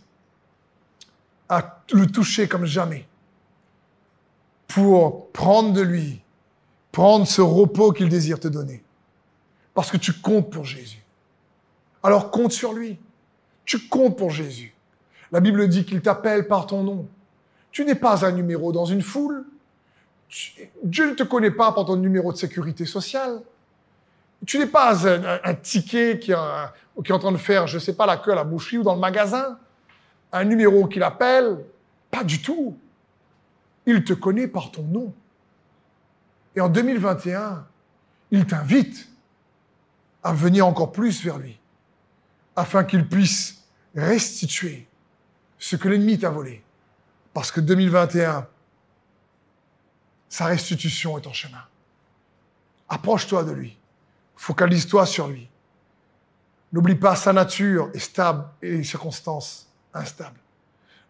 [1.49, 3.07] à le toucher comme jamais
[4.67, 6.21] pour prendre de lui,
[6.93, 8.85] prendre ce repos qu'il désire te donner.
[9.75, 11.03] Parce que tu comptes pour Jésus.
[12.03, 12.99] Alors compte sur lui.
[13.65, 14.75] Tu comptes pour Jésus.
[15.33, 17.07] La Bible dit qu'il t'appelle par ton nom.
[17.71, 19.45] Tu n'es pas un numéro dans une foule.
[20.83, 23.41] Dieu ne te connaît pas par ton numéro de sécurité sociale.
[24.47, 26.35] Tu n'es pas un, ticket qui, est
[27.13, 28.95] en train de faire, je ne sais pas, la queue à la boucherie ou dans
[28.95, 29.59] le magasin.
[30.33, 31.65] Un numéro qu'il appelle.
[32.11, 32.79] Pas du tout.
[33.85, 35.15] Il te connaît par ton nom.
[36.55, 37.67] Et en 2021,
[38.31, 39.09] il t'invite
[40.23, 41.59] à venir encore plus vers lui,
[42.57, 43.65] afin qu'il puisse
[43.95, 44.87] restituer
[45.59, 46.63] ce que l'ennemi t'a volé.
[47.33, 48.47] Parce que 2021,
[50.29, 51.63] sa restitution est en chemin.
[52.89, 53.78] Approche-toi de lui.
[54.39, 55.49] Focalise-toi sur lui.
[56.73, 60.39] N'oublie pas sa nature est stable et les circonstances instables.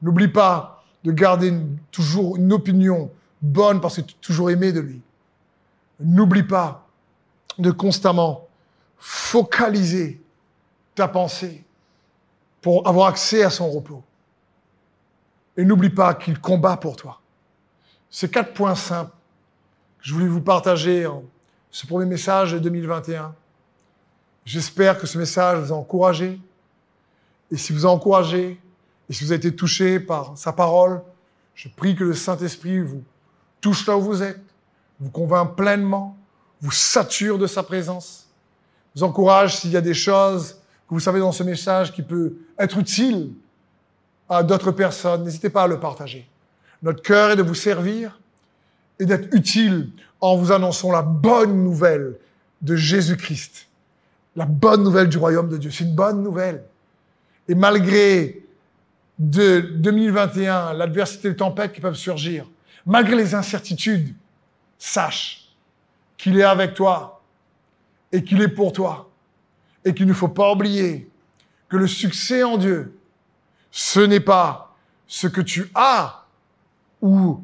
[0.00, 1.52] N'oublie pas de garder
[1.90, 3.10] toujours une opinion
[3.42, 5.02] bonne parce que tu es toujours aimé de lui.
[6.00, 6.86] N'oublie pas
[7.58, 8.48] de constamment
[8.96, 10.22] focaliser
[10.94, 11.64] ta pensée
[12.62, 14.02] pour avoir accès à son repos.
[15.58, 17.20] Et n'oublie pas qu'il combat pour toi.
[18.08, 19.12] Ces quatre points simples
[19.98, 21.06] que je voulais vous partager
[21.70, 23.34] ce premier message de 2021.
[24.44, 26.40] J'espère que ce message vous a encouragé.
[27.50, 28.60] Et si vous a encouragé,
[29.08, 31.02] et si vous avez été touché par sa parole,
[31.54, 33.02] je prie que le Saint-Esprit vous
[33.60, 34.40] touche là où vous êtes,
[35.00, 36.16] vous convainc pleinement,
[36.60, 38.28] vous sature de sa présence,
[38.94, 40.54] vous encourage s'il y a des choses
[40.88, 43.32] que vous savez dans ce message qui peut être utile
[44.28, 46.28] à d'autres personnes, n'hésitez pas à le partager.
[46.82, 48.18] Notre cœur est de vous servir
[49.01, 49.90] et d'être utile
[50.20, 52.16] en vous annonçant la bonne nouvelle
[52.62, 53.68] de Jésus-Christ.
[54.36, 55.70] La bonne nouvelle du royaume de Dieu.
[55.70, 56.64] C'est une bonne nouvelle.
[57.49, 58.42] Et malgré
[59.18, 62.46] de 2021, l'adversité les tempêtes qui peuvent surgir,
[62.86, 64.14] malgré les incertitudes,
[64.78, 65.49] sache
[66.16, 67.20] qu'il est avec toi
[68.12, 69.11] et qu'il est pour toi
[69.84, 71.11] et qu'il ne faut pas oublier
[71.68, 72.96] que le succès en Dieu,
[73.70, 74.76] ce n'est pas
[75.07, 76.26] ce que tu as
[77.01, 77.42] ou,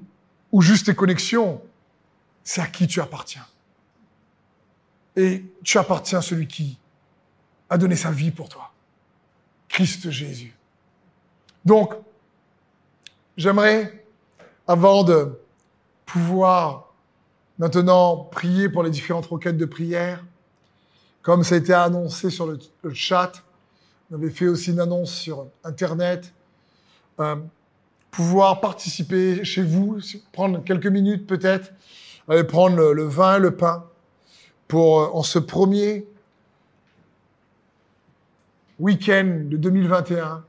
[0.55, 1.61] ou juste tes connexions,
[2.45, 3.45] c'est à qui tu appartiens.
[5.17, 6.79] Et tu appartiens à celui qui
[7.69, 8.71] a donné sa vie pour toi,
[9.69, 10.57] Christ Jésus.
[11.65, 11.95] Donc,
[13.37, 14.07] j'aimerais,
[14.69, 15.37] avant de
[16.07, 16.95] pouvoir
[17.59, 20.25] maintenant prier pour les différentes requêtes de prière,
[21.23, 22.61] comme ça a été annoncé sur le,
[22.93, 23.43] chat,
[24.09, 26.33] on avait fait aussi une annonce sur Internet,
[27.19, 27.35] euh,
[28.15, 29.99] pouvoir participer chez vous,
[30.33, 31.73] prendre quelques minutes peut-être,
[32.29, 33.85] aller prendre le, le, vin, le pain,
[34.69, 36.07] pour euh, en ce premier
[38.79, 40.45] week-end de 2021,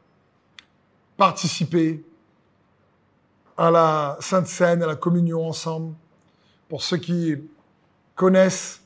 [1.17, 2.03] participer
[3.57, 5.95] à la Sainte Seine, à la communion ensemble.
[6.69, 7.35] Pour ceux qui
[8.15, 8.81] connaissent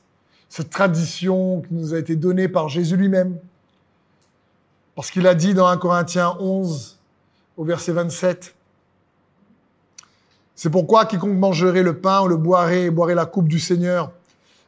[0.48, 3.38] cette tradition qui nous a été donnée par Jésus lui-même,
[4.94, 6.98] parce qu'il a dit dans 1 Corinthiens 11,
[7.56, 8.54] au verset 27,
[10.62, 14.12] C'est pourquoi quiconque mangerait le pain ou le boirait et boirait la coupe du Seigneur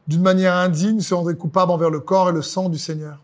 [0.07, 3.19] d'une manière indigne se rendrait coupable envers le corps et le sang du Seigneur.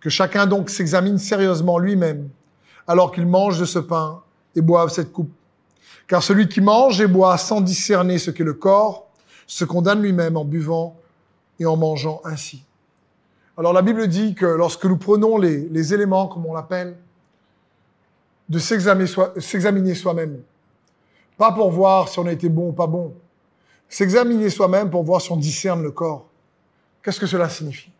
[0.00, 2.28] Que chacun donc s'examine sérieusement lui-même
[2.88, 4.20] alors qu'il mange de ce pain
[4.56, 5.30] et boive cette coupe.
[6.08, 9.06] Car celui qui mange et boit sans discerner ce qu'est le corps
[9.46, 10.96] se condamne lui-même en buvant
[11.60, 12.64] et en mangeant ainsi.
[13.56, 16.96] Alors la Bible dit que lorsque nous prenons les, éléments, comme on l'appelle,
[18.48, 20.40] de s'examiner soi-même,
[21.36, 23.14] pas pour voir si on a été bon ou pas bon,
[23.88, 26.26] s'examiner soi-même pour voir si on discerne le corps.
[27.02, 27.90] Qu'est-ce que cela signifie?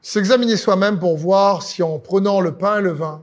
[0.00, 3.22] S'examiner soi-même pour voir si en prenant le pain et le vin,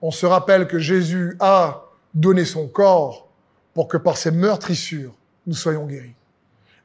[0.00, 1.84] on se rappelle que Jésus a
[2.14, 3.28] donné son corps
[3.74, 5.12] pour que par ses meurtrissures,
[5.46, 6.14] nous soyons guéris.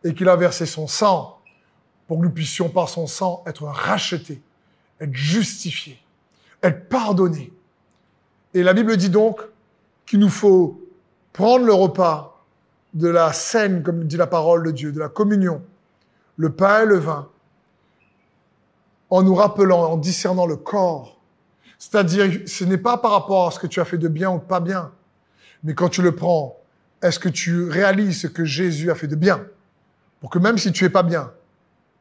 [0.03, 1.39] Et qu'il a versé son sang
[2.07, 4.41] pour que nous puissions par son sang être rachetés,
[4.99, 5.99] être justifiés,
[6.61, 7.51] être pardonnés.
[8.53, 9.41] Et la Bible dit donc
[10.05, 10.84] qu'il nous faut
[11.35, 12.41] prendre le repas
[12.93, 15.61] de la scène, comme dit la parole de Dieu, de la communion,
[16.37, 17.27] le pain et le vin,
[19.09, 21.15] en nous rappelant, en discernant le corps
[21.77, 24.39] c'est-à-dire, ce n'est pas par rapport à ce que tu as fait de bien ou
[24.39, 24.91] de pas bien,
[25.63, 26.57] mais quand tu le prends,
[27.01, 29.45] est-ce que tu réalises ce que Jésus a fait de bien?
[30.19, 31.31] Pour que même si tu es pas bien,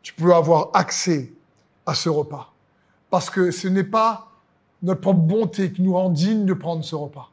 [0.02, 1.32] tu peux avoir accès
[1.86, 2.52] à ce repas.
[3.10, 4.30] Parce que ce n'est pas
[4.82, 7.30] notre propre bonté qui nous rend dignes de prendre ce repas.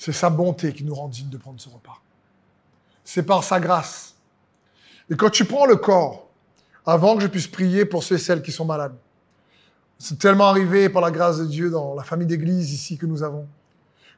[0.00, 2.00] C'est sa bonté qui nous rend dignes de prendre ce repas.
[3.04, 4.14] C'est par sa grâce.
[5.10, 6.26] Et quand tu prends le corps,
[6.86, 8.94] avant que je puisse prier pour ceux et celles qui sont malades,
[9.98, 13.22] c'est tellement arrivé par la grâce de Dieu dans la famille d'église ici que nous
[13.22, 13.46] avons,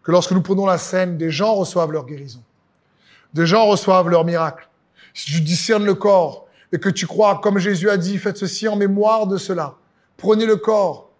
[0.05, 2.45] que lorsque nous prenons la scène, des gens reçoivent leur guérison.
[3.35, 4.69] Des gens reçoivent leur miracle.
[5.15, 8.69] Si tu discernes le corps et que tu crois, comme Jésus a dit, faites ceci
[8.69, 9.75] en mémoire de cela.
[10.17, 11.11] Prenez le corps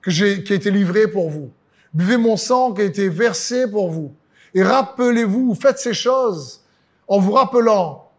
[0.00, 1.50] que qui a été livré pour vous.
[1.94, 4.14] Buvez mon sang qui a été versé pour vous.
[4.54, 6.62] Et rappelez-vous, faites ces choses
[7.08, 8.10] en vous rappelant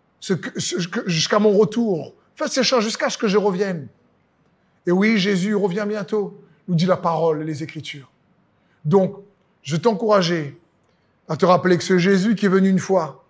[1.06, 2.14] jusqu'à mon retour.
[2.36, 3.88] Faites ces choses jusqu'à ce que je revienne.
[4.86, 8.10] Et oui, Jésus revient bientôt, nous dit la parole et les Écritures.
[8.86, 9.18] Donc,
[9.62, 10.60] je t'encourager
[11.28, 13.24] à te rappeler que ce Jésus qui est venu une fois,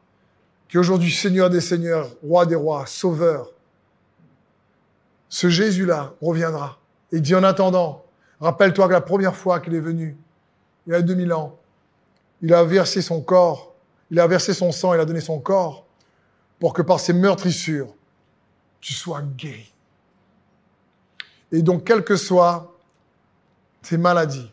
[0.67, 3.51] qui est aujourd'hui Seigneur des Seigneurs, Roi des Rois, Sauveur,
[5.29, 6.79] ce Jésus-là reviendra.
[7.11, 8.03] Et dit en attendant,
[8.39, 10.17] rappelle-toi que la première fois qu'il est venu,
[10.87, 11.57] il y a 2000 ans,
[12.41, 13.73] il a versé son corps,
[14.11, 15.85] il a versé son sang, il a donné son corps
[16.59, 17.93] pour que par ses meurtrissures,
[18.79, 19.73] tu sois guéri.
[21.51, 22.75] Et donc, quelles que soient
[23.81, 24.51] tes maladies,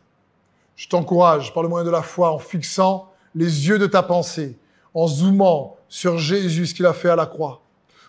[0.76, 4.59] je t'encourage par le moyen de la foi en fixant les yeux de ta pensée,
[4.95, 7.62] en zoomant sur Jésus, ce qu'il a fait à la croix,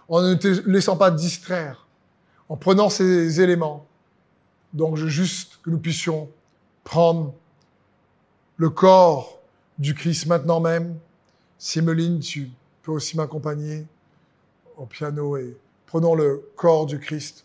[0.08, 1.88] en ne te laissant pas distraire,
[2.50, 3.86] en prenant ces éléments.
[4.74, 6.30] Donc, juste que nous puissions
[6.84, 7.34] prendre
[8.62, 9.40] le corps
[9.80, 11.00] du Christ maintenant même.
[11.58, 12.52] Simeline, tu
[12.84, 13.88] peux aussi m'accompagner
[14.78, 15.58] au piano et
[15.88, 17.44] prenons le corps du Christ.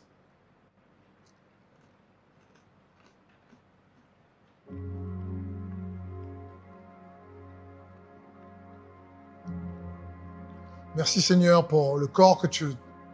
[10.95, 11.99] Merci Seigneur pour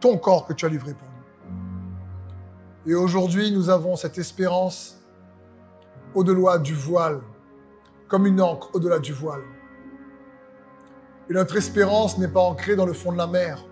[0.01, 2.91] ton corps que tu as livré pour nous.
[2.91, 4.97] Et aujourd'hui, nous avons cette espérance
[6.13, 7.21] au-delà du voile,
[8.13, 9.41] comme une encre au-delà du voile.
[11.27, 13.65] Et notre espérance n'est pas ancrée dans le fond de la mer,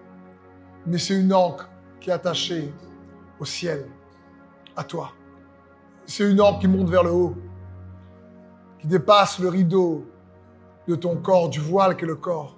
[0.88, 1.70] mais c'est une encre
[2.00, 2.74] qui est attachée
[3.40, 3.86] au ciel,
[4.76, 5.12] à toi.
[6.08, 7.36] C'est une encre qui monte vers le haut,
[8.80, 10.08] qui dépasse le rideau
[10.88, 12.58] de ton corps, du voile qu'est le corps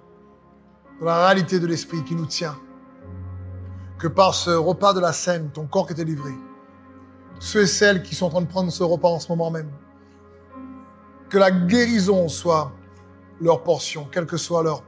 [1.00, 2.56] dans la réalité de l'esprit qui nous tient.
[3.98, 6.32] Que par ce repas de la scène, ton corps qui était livré,
[7.40, 9.68] ceux et celles qui sont en train de prendre ce repas en ce moment même,
[11.28, 12.72] que la guérison soit
[13.40, 14.82] leur portion, quelle que soit leur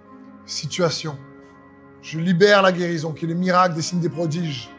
[0.45, 1.19] situation.
[2.03, 4.71] Je libère la guérison, qui est les miracles, des signes, des prodiges.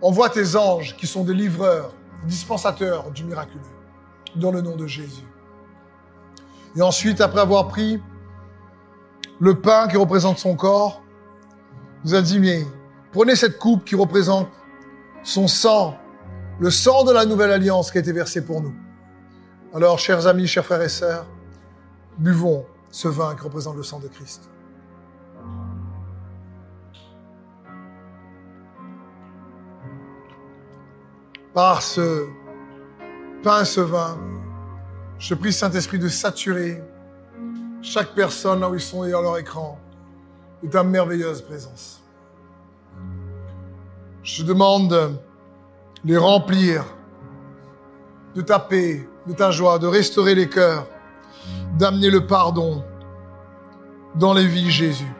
[0.00, 1.92] Envoie tes anges qui sont des livreurs,
[2.22, 3.60] des dispensateurs du miraculeux,
[4.36, 5.26] dans le nom de Jésus.
[6.76, 8.00] Et ensuite, après avoir pris
[9.38, 11.02] le pain qui représente son corps,
[12.04, 12.40] nous a dit,
[13.12, 14.48] prenez cette coupe qui représente
[15.22, 15.96] son sang,
[16.60, 18.74] le sang de la nouvelle alliance qui a été versé pour nous.
[19.74, 21.26] Alors, chers amis, chers frères et sœurs,
[22.16, 24.48] buvons ce vin qui représente le sang de Christ.
[31.52, 32.28] Par ce
[33.42, 34.16] pain, ce vin,
[35.18, 36.80] je prie Saint-Esprit de saturer
[37.82, 39.80] chaque personne là où ils sont et à leur écran
[40.62, 42.00] de ta merveilleuse présence.
[44.22, 45.10] Je demande de
[46.04, 46.84] les remplir
[48.36, 50.86] de ta paix, de ta joie, de restaurer les cœurs,
[51.78, 52.84] d'amener le pardon
[54.14, 55.12] dans les vies, Jésus.